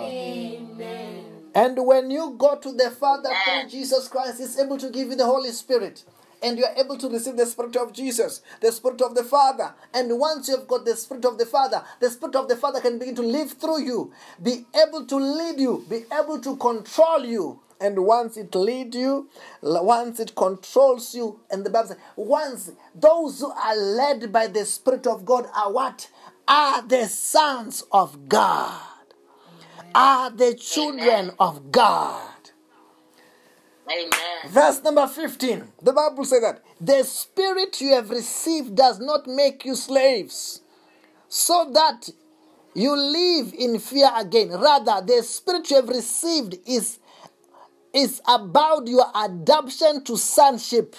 [0.03, 1.32] Amen.
[1.55, 5.15] And when you go to the Father through Jesus Christ, He's able to give you
[5.15, 6.03] the Holy Spirit.
[6.41, 9.73] And you are able to receive the Spirit of Jesus, the Spirit of the Father.
[9.93, 12.99] And once you've got the Spirit of the Father, the Spirit of the Father can
[12.99, 14.11] begin to live through you,
[14.41, 17.61] be able to lead you, be able to control you.
[17.79, 19.29] And once it leads you,
[19.61, 24.65] once it controls you, and the Bible says, once those who are led by the
[24.65, 26.09] Spirit of God are what?
[26.47, 28.81] Are the sons of God
[29.95, 32.29] are the children of God.
[33.91, 34.49] Amen.
[34.49, 35.63] Verse number 15.
[35.83, 40.61] The Bible says that the spirit you have received does not make you slaves,
[41.29, 42.09] so that
[42.75, 44.49] you live in fear again.
[44.51, 46.99] Rather, the spirit you have received is,
[47.93, 50.95] is about your adoption to sonship.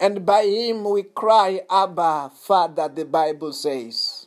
[0.00, 4.21] And by him we cry, Abba, Father, the Bible says.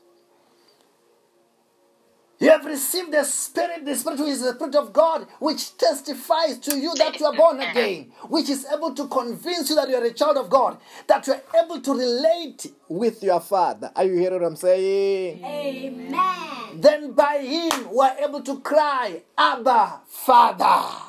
[2.37, 6.77] You have received the Spirit, the Spirit is the Spirit of God, which testifies to
[6.77, 10.03] you that you are born again, which is able to convince you that you are
[10.03, 13.89] a child of God, that you are able to relate with your Father.
[13.95, 15.45] Are you hearing what I'm saying?
[15.45, 16.81] Amen.
[16.81, 21.03] Then by Him we are able to cry, Abba, Father.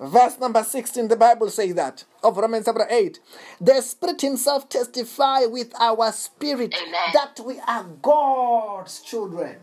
[0.00, 3.20] Verse number 16, the Bible says that of Romans chapter 8.
[3.60, 7.00] The Spirit Himself testify with our spirit Amen.
[7.12, 9.58] that we are God's children.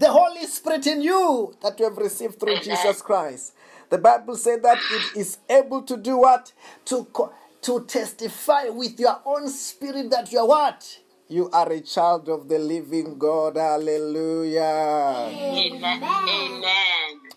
[0.00, 2.64] The Holy Spirit in you that you have received through Amen.
[2.64, 3.52] Jesus Christ.
[3.90, 6.54] The Bible said that it is able to do what?
[6.86, 11.00] To, co- to testify with your own spirit that you are what?
[11.28, 13.56] You are a child of the living God.
[13.58, 14.62] Hallelujah.
[14.62, 16.02] Amen.
[16.02, 16.62] Amen.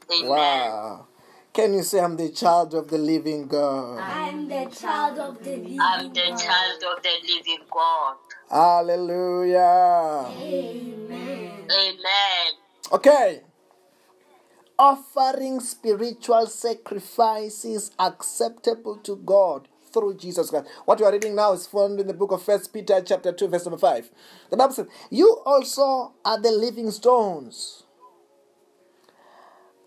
[0.10, 0.30] Amen.
[0.30, 1.08] Wow.
[1.52, 4.00] Can you say, I'm the child of the living God?
[4.00, 6.40] I'm the child of the living I'm the God.
[6.40, 8.16] child of the living God.
[8.50, 10.28] Hallelujah.
[10.30, 11.68] Amen.
[11.70, 12.54] Amen.
[12.92, 13.42] Okay.
[14.78, 20.68] Offering spiritual sacrifices acceptable to God through Jesus Christ.
[20.86, 23.48] What we are reading now is found in the book of First Peter, chapter 2,
[23.48, 24.10] verse number 5.
[24.50, 27.84] The Bible says, You also are the living stones,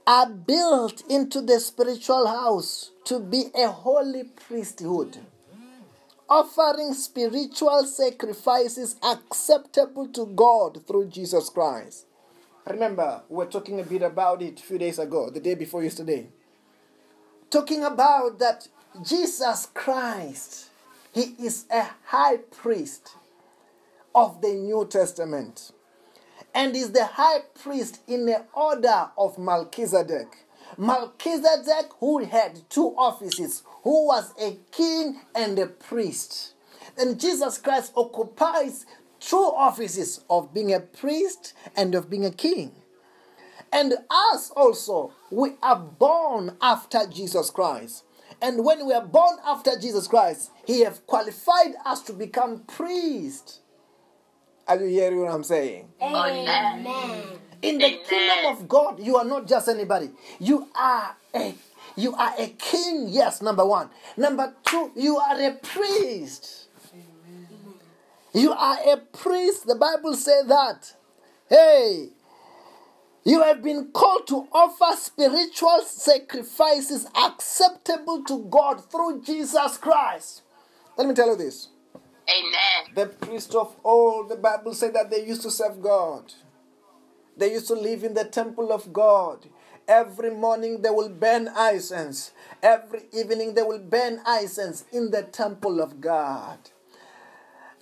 [0.06, 5.18] are built into the spiritual house to be a holy priesthood,
[6.28, 12.06] offering spiritual sacrifices acceptable to God through Jesus Christ.
[12.68, 15.82] Remember, we were talking a bit about it a few days ago, the day before
[15.82, 16.26] yesterday.
[17.48, 18.66] Talking about that
[19.04, 20.70] Jesus Christ,
[21.12, 23.14] He is a high priest
[24.14, 25.70] of the New Testament
[26.54, 30.45] and is the high priest in the order of Melchizedek.
[30.78, 36.54] Melchizedek, who had two offices, who was a king and a priest.
[36.98, 38.86] And Jesus Christ occupies
[39.20, 42.72] two offices of being a priest and of being a king.
[43.72, 48.04] And us also, we are born after Jesus Christ.
[48.40, 53.60] And when we are born after Jesus Christ, He have qualified us to become priests.
[54.68, 55.88] Are you hearing what I'm saying?
[56.02, 57.38] Amen.
[57.66, 58.04] In the Amen.
[58.04, 60.10] kingdom of God, you are not just anybody.
[60.38, 61.54] You are a
[61.96, 63.88] you are a king, yes, number one.
[64.16, 66.66] Number two, you are a priest.
[68.34, 69.66] You are a priest.
[69.66, 70.94] The Bible says that.
[71.48, 72.10] Hey,
[73.24, 80.42] you have been called to offer spiritual sacrifices acceptable to God through Jesus Christ.
[80.98, 81.68] Let me tell you this.
[82.28, 82.94] Amen.
[82.94, 86.32] The priest of old, the Bible said that they used to serve God.
[87.36, 89.46] They used to live in the temple of God.
[89.88, 92.32] Every morning they will burn incense.
[92.62, 96.58] Every evening they will burn incense in the temple of God.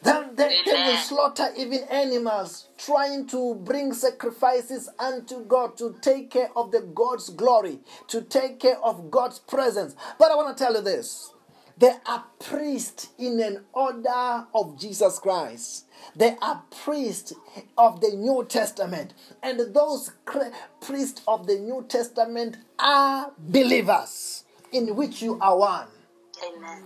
[0.03, 6.31] Then they, they will slaughter even animals, trying to bring sacrifices unto God to take
[6.31, 9.97] care of the God's glory, to take care of God's presence.
[10.19, 11.34] But I want to tell you this.
[11.77, 15.87] They are priests in an order of Jesus Christ.
[16.15, 17.33] They are priests
[17.77, 19.15] of the New Testament.
[19.43, 20.13] And those
[20.81, 25.89] priests of the New Testament are believers, in which you are one.
[26.47, 26.85] Amen.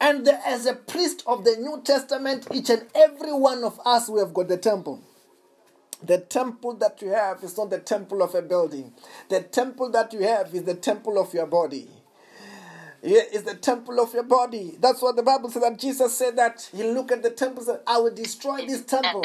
[0.00, 4.20] And as a priest of the New Testament, each and every one of us, we
[4.20, 5.00] have got the temple.
[6.02, 8.92] The temple that you have is not the temple of a building.
[9.28, 11.88] The temple that you have is the temple of your body.
[13.02, 14.76] Yeah, it's the temple of your body.
[14.80, 17.66] That's what the Bible said that Jesus said that he looked at the temple and
[17.66, 19.24] said, I will destroy this temple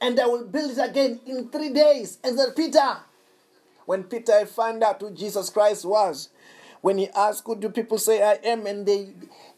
[0.00, 2.18] and I will build it again in three days.
[2.24, 2.98] And said, Peter,
[3.86, 6.30] when Peter found out who Jesus Christ was,
[6.82, 8.66] when he asked, Who do people say I am?
[8.66, 9.10] And they,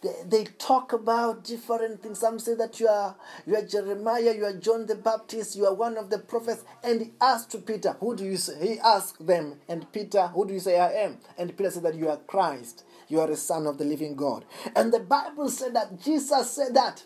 [0.03, 2.21] they they talk about different things.
[2.21, 3.17] Some say that you are
[3.47, 6.65] you are Jeremiah, you are John the Baptist, you are one of the prophets.
[6.83, 8.75] And he asked to Peter, Who do you say?
[8.75, 11.19] He asked them, and Peter, Who do you say I am?
[11.37, 14.45] And Peter said that you are Christ, you are a son of the living God.
[14.77, 17.03] And the Bible said that Jesus said that,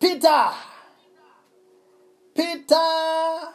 [0.00, 0.50] Peter,
[2.34, 3.48] Peter,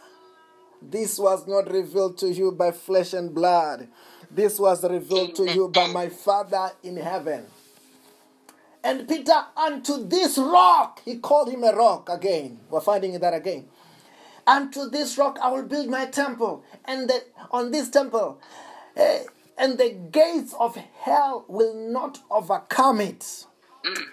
[0.81, 3.87] this was not revealed to you by flesh and blood.
[4.29, 7.45] This was revealed to you by my Father in heaven.
[8.83, 12.59] And Peter, unto this rock, he called him a rock again.
[12.69, 13.65] We're finding that again.
[14.45, 18.39] Unto this rock I will build my temple, and the, on this temple,
[18.95, 19.23] eh,
[19.57, 23.45] and the gates of hell will not overcome it.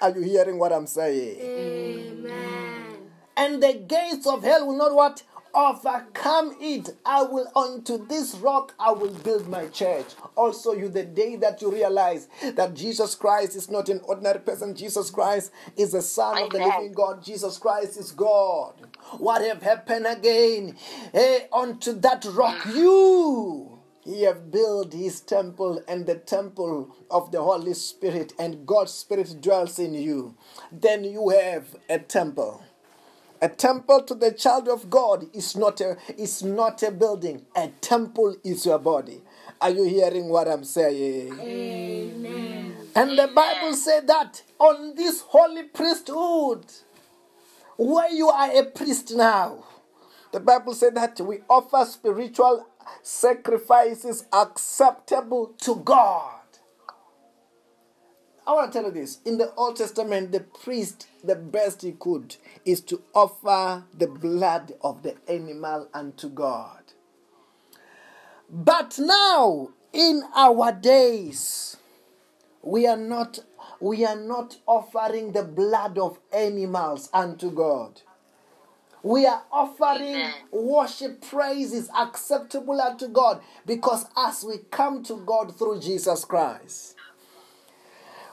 [0.01, 1.39] Are you hearing what I'm saying?
[1.41, 2.97] Amen.
[3.37, 5.23] and the gates of hell will not what?
[5.55, 6.91] Overcome it.
[7.05, 10.07] I will unto this rock i will build my church.
[10.35, 14.75] Also you the day that you realize that jesus christ is not an ordinary person
[14.75, 17.23] jesus christ is the son of the living god.
[17.23, 18.75] Jesus christ is god.
[19.19, 20.75] What have happened again?
[21.13, 22.75] Hey unto that rock mm.
[22.77, 28.93] you he have built his temple and the temple of the Holy Spirit, and God's
[28.93, 30.35] Spirit dwells in you.
[30.73, 32.63] Then you have a temple.
[33.41, 37.45] A temple to the child of God is not a is not a building.
[37.57, 39.21] A temple is your body.
[39.61, 41.39] Are you hearing what I'm saying?
[41.41, 42.77] Amen.
[42.95, 46.67] And the Bible said that on this holy priesthood,
[47.77, 49.65] where you are a priest now,
[50.31, 52.67] the Bible said that we offer spiritual
[53.03, 56.41] sacrifices acceptable to God.
[58.47, 59.21] I want to tell you this.
[59.25, 64.73] In the Old Testament, the priest, the best he could, is to offer the blood
[64.83, 66.83] of the animal unto God.
[68.51, 71.77] But now, in our days,
[72.63, 73.41] we are not
[73.81, 78.03] we are not offering the blood of animals unto God.
[79.03, 80.35] We are offering Amen.
[80.53, 86.95] worship praises acceptable unto God because as we come to God through Jesus Christ,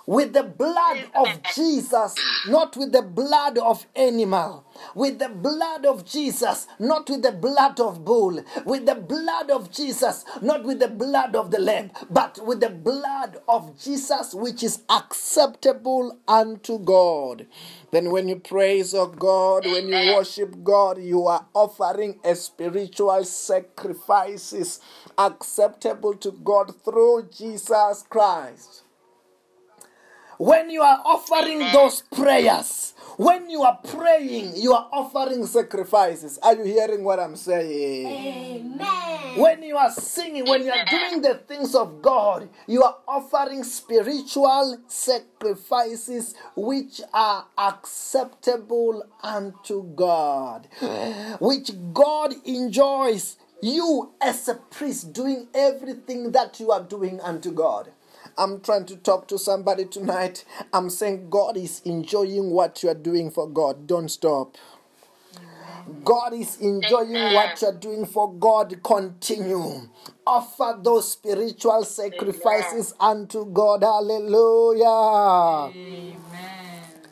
[0.10, 2.15] with the blood of Jesus,
[2.48, 4.65] not with the blood of animal,
[4.95, 9.69] with the blood of Jesus, not with the blood of bull, with the blood of
[9.72, 14.64] Jesus, not with the blood of the lamb, but with the blood of Jesus, which
[14.64, 17.45] is acceptable unto God.
[17.91, 23.23] Then, when you praise oh God, when you worship God, you are offering a spiritual
[23.26, 24.80] sacrifices
[25.19, 28.86] acceptable to God through Jesus Christ.
[30.39, 36.39] When you are offering those prayers, when you are praying, you are offering sacrifices.
[36.41, 38.07] Are you hearing what I'm saying?
[38.07, 39.37] Amen.
[39.37, 43.65] When you are singing, when you are doing the things of God, you are offering
[43.65, 50.69] spiritual sacrifices which are acceptable unto God,
[51.41, 53.35] which God enjoys.
[53.61, 57.91] You, as a priest, doing everything that you are doing unto God.
[58.38, 60.45] I'm trying to talk to somebody tonight.
[60.73, 63.88] I'm saying God is enjoying what you are doing for God.
[63.88, 64.57] Don't stop.
[66.03, 68.81] God is enjoying what you're doing for God.
[68.84, 69.89] Continue.
[70.26, 73.84] Offer those spiritual sacrifices unto God.
[73.84, 74.85] Hallelujah.
[75.76, 76.15] Amen.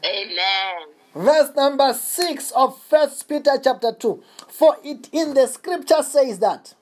[0.05, 0.75] Amen.
[1.15, 4.23] Verse number 6 of First Peter chapter 2.
[4.49, 6.75] For it in the scripture says that,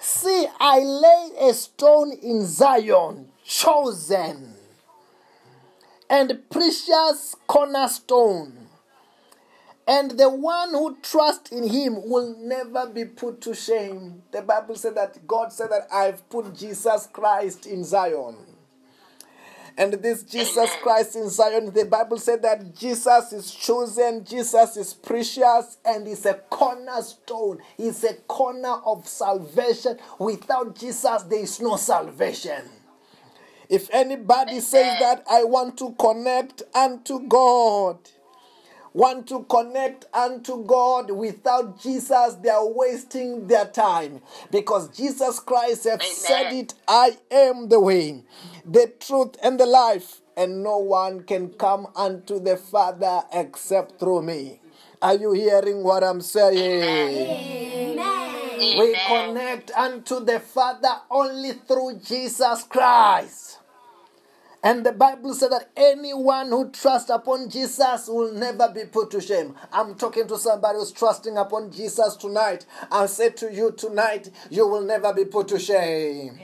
[0.00, 4.54] See, I lay a stone in Zion, chosen
[6.10, 8.66] and precious cornerstone.
[9.86, 14.22] And the one who trusts in him will never be put to shame.
[14.32, 18.36] The Bible said that God said that I've put Jesus Christ in Zion.
[19.76, 24.94] And this Jesus Christ in Zion, the Bible said that Jesus is chosen, Jesus is
[24.94, 27.58] precious, and is a cornerstone.
[27.76, 29.98] He's a corner of salvation.
[30.18, 32.62] Without Jesus, there is no salvation.
[33.68, 37.98] If anybody says that I want to connect unto God,
[38.92, 45.84] want to connect unto God without Jesus, they are wasting their time because Jesus Christ
[45.84, 48.24] has said it I am the way,
[48.64, 54.22] the truth, and the life, and no one can come unto the Father except through
[54.22, 54.60] me.
[55.02, 56.84] Are you hearing what I'm saying?
[56.84, 58.78] Amen.
[58.78, 63.59] We connect unto the Father only through Jesus Christ.
[64.62, 69.20] And the Bible said that anyone who trusts upon Jesus will never be put to
[69.20, 69.54] shame.
[69.72, 72.66] I'm talking to somebody who's trusting upon Jesus tonight.
[72.90, 76.38] I say to you tonight, you will never be put to shame.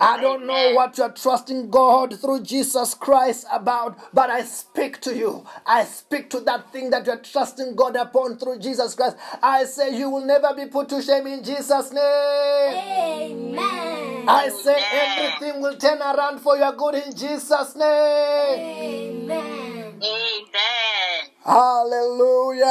[0.00, 5.14] I don't know what you're trusting God through Jesus Christ about, but I speak to
[5.16, 5.44] you.
[5.66, 9.16] I speak to that thing that you're trusting God upon through Jesus Christ.
[9.42, 12.02] I say you will never be put to shame in Jesus' name.
[13.58, 14.28] Amen.
[14.28, 15.32] I say Amen.
[15.32, 18.60] everything will turn around for your good in Jesus' name.
[19.30, 20.00] Amen.
[20.02, 21.30] Amen.
[21.44, 22.66] Hallelujah.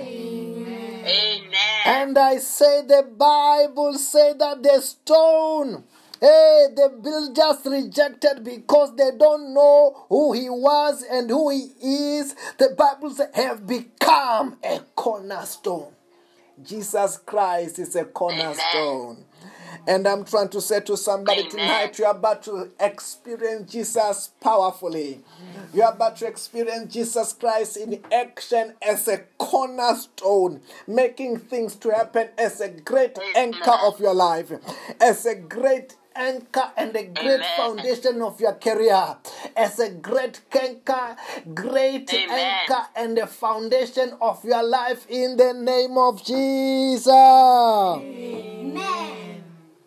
[0.00, 1.46] Amen.
[1.86, 5.84] And I say the Bible say that the stone,
[6.20, 12.34] hey, the builders rejected because they don't know who he was and who he is.
[12.58, 15.92] The Bible says have become a cornerstone.
[16.62, 19.24] Jesus Christ is a cornerstone.
[19.86, 21.50] And I'm trying to say to somebody Amen.
[21.50, 25.20] tonight, you're about to experience Jesus powerfully.
[25.72, 32.28] You're about to experience Jesus Christ in action as a cornerstone, making things to happen
[32.38, 34.52] as a great anchor of your life,
[35.00, 37.56] as a great anchor and a great Amen.
[37.56, 39.16] foundation of your career,
[39.56, 41.16] as a great anchor,
[41.54, 42.30] great Amen.
[42.30, 47.08] anchor and a foundation of your life in the name of Jesus.
[47.08, 48.46] Amen.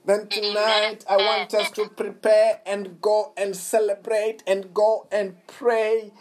[0.06, 6.12] Then tonight, I want us to prepare and go and celebrate and go and pray.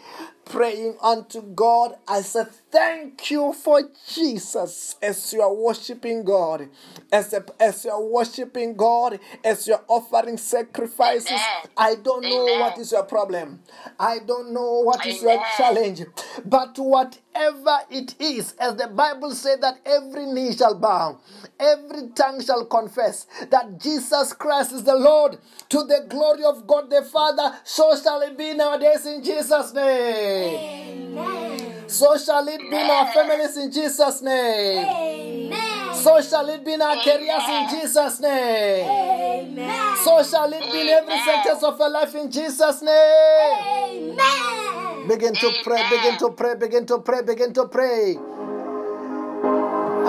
[0.49, 1.95] Praying unto God.
[2.07, 3.81] I say, Thank you for
[4.13, 6.69] Jesus as you are worshiping God,
[7.11, 11.31] as, as you are worshiping God, as you are offering sacrifices.
[11.31, 11.71] Amen.
[11.77, 13.61] I don't know what is your problem.
[13.99, 16.01] I don't know what is your challenge.
[16.45, 21.19] But whatever it is, as the Bible said that every knee shall bow,
[21.59, 25.37] every tongue shall confess that Jesus Christ is the Lord
[25.69, 30.38] to the glory of God the Father, so shall it be nowadays in Jesus' name.
[30.43, 31.89] Amen.
[31.89, 34.85] So shall it be in our families in Jesus' name.
[34.85, 35.95] Amen.
[35.95, 38.87] So shall it be in our careers in Jesus' name.
[38.87, 39.97] Amen.
[40.03, 44.15] So shall it be in every sectors of our life in Jesus' name.
[44.15, 45.07] Amen.
[45.07, 48.17] Begin to pray, begin to pray, begin to pray, begin to pray.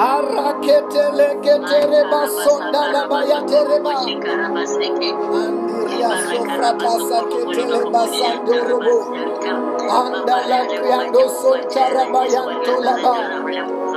[0.01, 3.97] Arakete lekete reba sonda la bayate reba.
[5.41, 8.97] Andiria sofra pasa kete leba sando robo.
[10.01, 13.15] Anda la criando sonda rabayanto laba.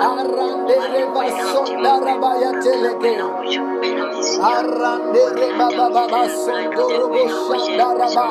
[0.10, 3.14] Arande reba sonda rabayate leke.
[4.52, 8.28] Arande reba baba basando robo sonda raba.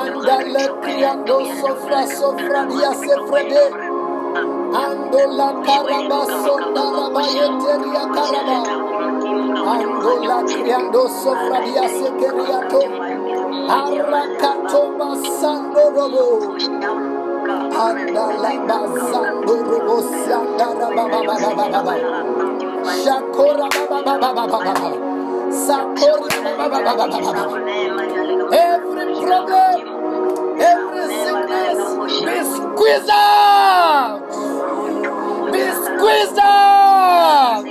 [0.00, 3.91] Anda le criando sofra sofra dia se frede.
[4.34, 8.58] Andola karaba sondaraba yeteria karaba.
[9.74, 12.82] Andola kriando sofra dia sekeriato.
[13.78, 16.26] Arakato basando robo.
[17.60, 21.94] Andala basando robo sandara baba baba baba baba.
[23.02, 24.90] Shakora baba baba baba baba.
[25.66, 27.44] Sakora baba baba baba baba.
[28.52, 29.91] Every problem,
[30.60, 31.78] every sickness,
[32.24, 34.20] be squeezed out.
[35.52, 37.64] Be squeezed out.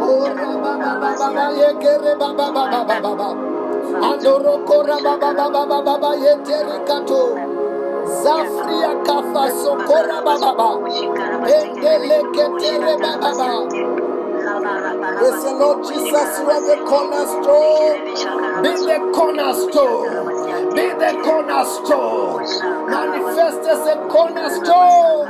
[0.00, 3.28] Oh, baba baba baba baba baba baba baba.
[4.66, 7.22] Kora baba baba baba baba yetere kato.
[8.22, 10.88] Zafria kafa sokora baba baba.
[11.48, 14.03] Endele ketere baba baba.
[15.04, 18.04] We say, Lord Jesus, you are the cornerstone.
[18.62, 20.74] Be the cornerstone.
[20.74, 22.40] Be the cornerstone.
[22.88, 25.28] Manifest as a cornerstone.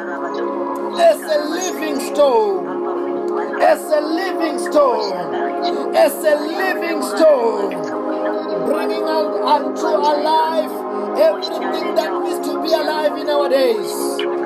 [1.01, 3.61] As a living stone.
[3.61, 5.95] As a living stone.
[5.97, 7.71] As a living stone.
[8.71, 9.87] Bringing out unto
[10.23, 10.71] life
[11.19, 14.44] everything that needs to be alive in our days.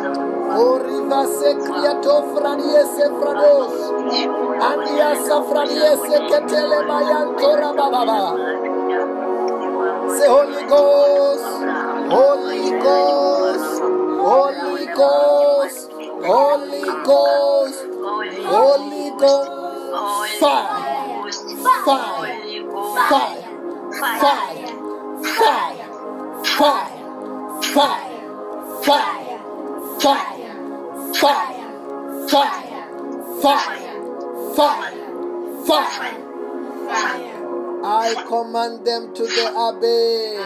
[0.57, 3.73] Oriva se kriato franie se franos.
[4.71, 8.35] Andia sa franie se ketele mayantora bababa.
[10.17, 11.49] Se Holy Ghost,
[12.11, 13.18] Holy Ghost.
[39.19, 40.39] to the abbey.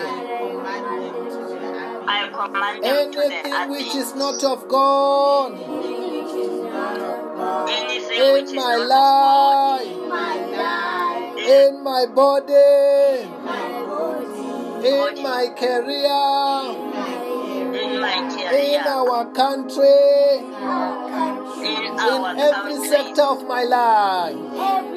[2.82, 5.52] Anything which is not of God
[8.12, 9.86] in my life,
[11.36, 13.28] in my body,
[14.88, 16.22] in my career,
[18.54, 20.38] in our country,
[21.60, 24.91] in every sector of my life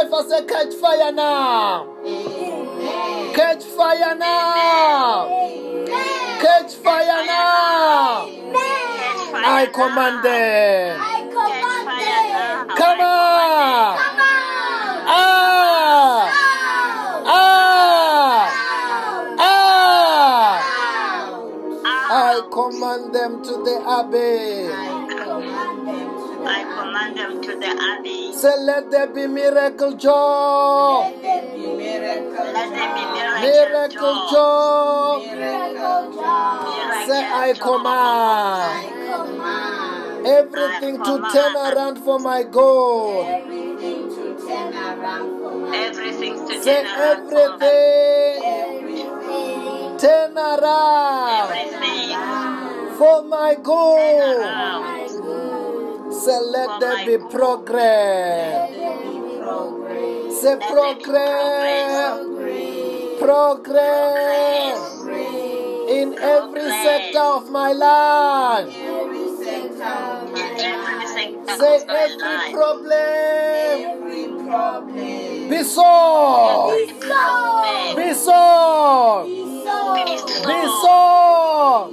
[0.09, 1.95] Life, I say catch fire now!
[2.05, 3.33] Amen.
[3.33, 5.27] Catch fire now!
[5.27, 6.41] Amen.
[6.41, 8.27] Catch fire now!
[9.31, 10.99] I command them.
[11.01, 12.67] I command them.
[12.77, 13.97] Come on!
[13.97, 14.27] Come on!
[15.11, 16.29] Ah!
[17.25, 17.47] Ah!
[19.39, 19.59] Ah!
[22.11, 24.88] I command them to the abbey.
[26.99, 28.33] I command them to the abbey.
[28.33, 30.99] Say, let there be miracle joy.
[30.99, 32.45] Let there be Miracle.
[32.51, 35.35] Let there be Miracle miracle joy.
[35.35, 37.05] miracle joy.
[37.07, 43.25] Say, I command I command everything to turn around for my good.
[43.29, 49.97] everything to turn around for my Everything to Say turn around for my everything everything.
[49.99, 52.97] turn around everything.
[52.97, 53.63] for my Turn
[54.41, 55.08] around.
[56.19, 58.71] Say let there be progress.
[58.71, 60.41] Let there be progress.
[60.41, 61.03] Say Let there be
[63.19, 64.79] progress.
[64.99, 65.89] Progress.
[65.89, 68.75] In every sector of my life.
[68.75, 72.51] Every sector of my In every sector Say of my every life.
[72.53, 72.91] problem
[73.79, 74.38] every problem.
[74.49, 74.55] Be.
[74.55, 75.49] Amen.
[75.49, 76.77] Be solved.
[77.97, 79.29] Be solved.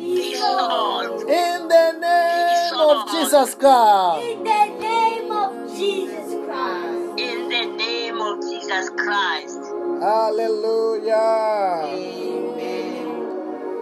[0.01, 1.23] Be solved.
[1.29, 4.25] In the name of Jesus Christ.
[4.25, 7.21] In the name of Jesus Christ.
[7.21, 9.61] In the name of Jesus Christ.
[10.01, 11.83] Hallelujah.
[11.85, 12.87] Amen.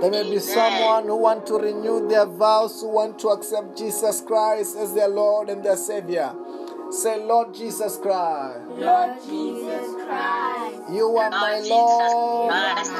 [0.01, 4.20] There may be someone who want to renew their vows, who want to accept Jesus
[4.20, 6.34] Christ as their Lord and their Savior.
[6.94, 10.92] Say, Lord Jesus Christ, Lord Jesus Christ.
[10.92, 12.90] you are my Lord Jesus Lord, Christ.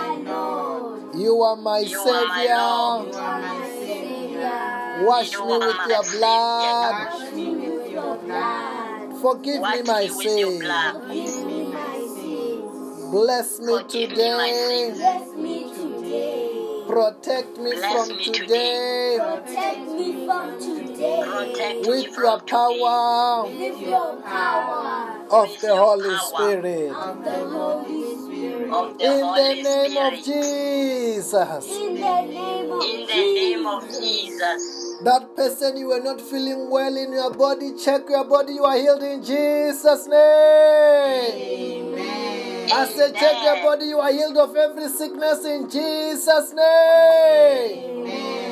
[1.15, 2.45] You are my You are my Savior.
[2.45, 5.07] You are my Savior.
[5.07, 6.19] Wash You me with your Savior.
[6.19, 6.95] blood.
[7.07, 9.21] Wash me with your blood.
[9.23, 10.65] Forgive me Wash my me sins.
[10.65, 10.93] blood.
[10.95, 13.11] Forgive me my sins.
[13.13, 14.91] Bless me Forgive today.
[14.91, 14.99] sins.
[14.99, 16.85] Bless me today.
[16.89, 20.84] Protect me Bless from me today Protect me from today.
[21.05, 25.27] Protect with your from power your power.
[25.31, 26.17] of the Holy.
[26.19, 26.89] Spirit.
[26.89, 28.71] The Holy Spirit.
[28.71, 31.67] of the In the Holy name of Jesus.
[31.71, 33.99] In the name of In the name of Jesus.
[34.01, 35.01] Jesus.
[35.05, 38.77] That person you were not feeling well in your body, check your body, you are
[38.77, 41.35] healed in Jesus' name.
[41.35, 42.71] Amen.
[42.73, 47.85] I said, check your body, you are healed of every sickness in Jesus' name.
[47.85, 48.44] Amen.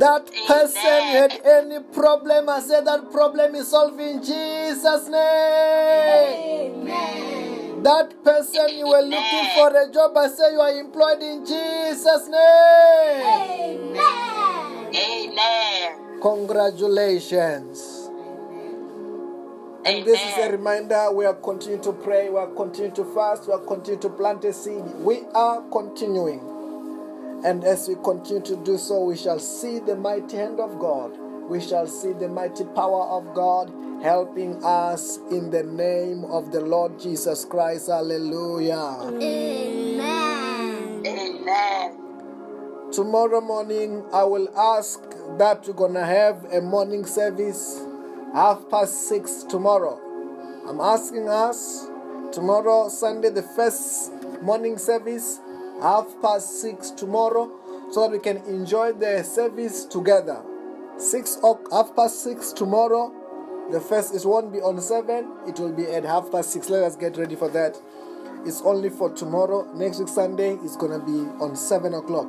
[0.00, 1.30] That person Amen.
[1.30, 6.80] had any problem, I said that problem is solved in Jesus' name.
[6.88, 7.82] Amen.
[7.82, 12.28] That person you were looking for a job, I say you are employed in Jesus'
[12.28, 13.26] name.
[13.92, 14.94] Amen.
[14.96, 16.20] Amen.
[16.22, 18.08] Congratulations.
[19.84, 23.46] And this is a reminder we are continuing to pray, we are continuing to fast,
[23.46, 24.82] we are continuing to plant a seed.
[25.00, 26.49] We are continuing.
[27.44, 31.18] And as we continue to do so, we shall see the mighty hand of God.
[31.48, 33.72] We shall see the mighty power of God
[34.02, 37.88] helping us in the name of the Lord Jesus Christ.
[37.88, 39.10] Hallelujah.
[39.20, 41.02] Amen.
[41.06, 41.96] Amen.
[42.92, 45.00] Tomorrow morning, I will ask
[45.38, 47.80] that we're gonna have a morning service
[48.34, 49.98] half past six tomorrow.
[50.68, 51.86] I'm asking us
[52.32, 54.12] tomorrow, Sunday, the first
[54.42, 55.40] morning service,
[55.80, 57.50] half past six tomorrow,
[57.90, 60.42] so that we can enjoy the service together.
[60.98, 63.12] Six o'clock, half past six tomorrow.
[63.70, 66.68] The first it won't be on seven, it will be at half past six.
[66.68, 67.80] Let us get ready for that.
[68.44, 69.70] It's only for tomorrow.
[69.74, 72.26] Next week Sunday is gonna be on seven o'clock.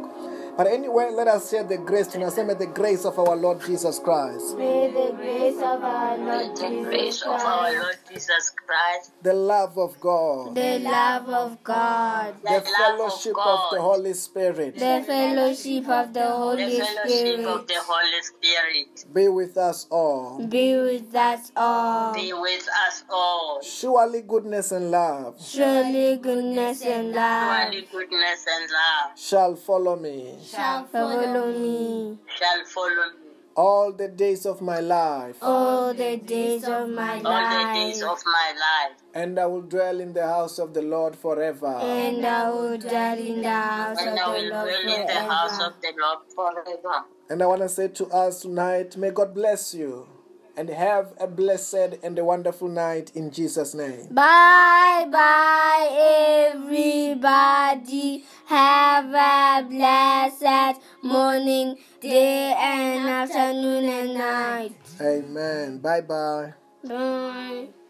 [0.58, 2.34] But anyway, let us share the grace tonight.
[2.34, 6.56] Say, may the grace of our Lord Jesus Christ, May the grace of our Lord
[6.58, 11.64] Jesus grace of our Christ, Lord Jesus Christ, the love of God, the love of
[11.64, 14.74] God, the the fellowship of of the Holy Spirit.
[14.76, 17.68] The fellowship of the Holy the Holy fellowship of Spirit.
[17.68, 19.06] The Holy Spirit.
[19.14, 20.46] Be with us all.
[20.46, 22.14] be with us all.
[22.14, 23.62] be with us all.
[23.62, 30.38] Surely goodness and love Surely goodness and love Surely goodness and love shall follow me.
[30.44, 32.18] shall follow me.
[32.38, 33.21] Shall follow me
[33.56, 37.26] all the days of my life, all the days of my life.
[37.26, 40.82] all the days of my life, and I will dwell in the house of the
[40.82, 41.68] Lord forever.
[41.68, 45.14] and I will dwell in the house of I the will Lord dwell in the
[45.14, 47.06] house of the Lord forever.
[47.30, 50.08] And I want to say to us tonight, may God bless you
[50.56, 54.08] and have a blessed and a wonderful night in Jesus' name.
[54.12, 58.24] Bye bye, everybody.
[58.46, 64.76] Have a blessed morning, day, and afternoon and night.
[65.00, 65.80] Amen.
[65.80, 66.54] Bye bye.
[66.84, 67.81] Bye.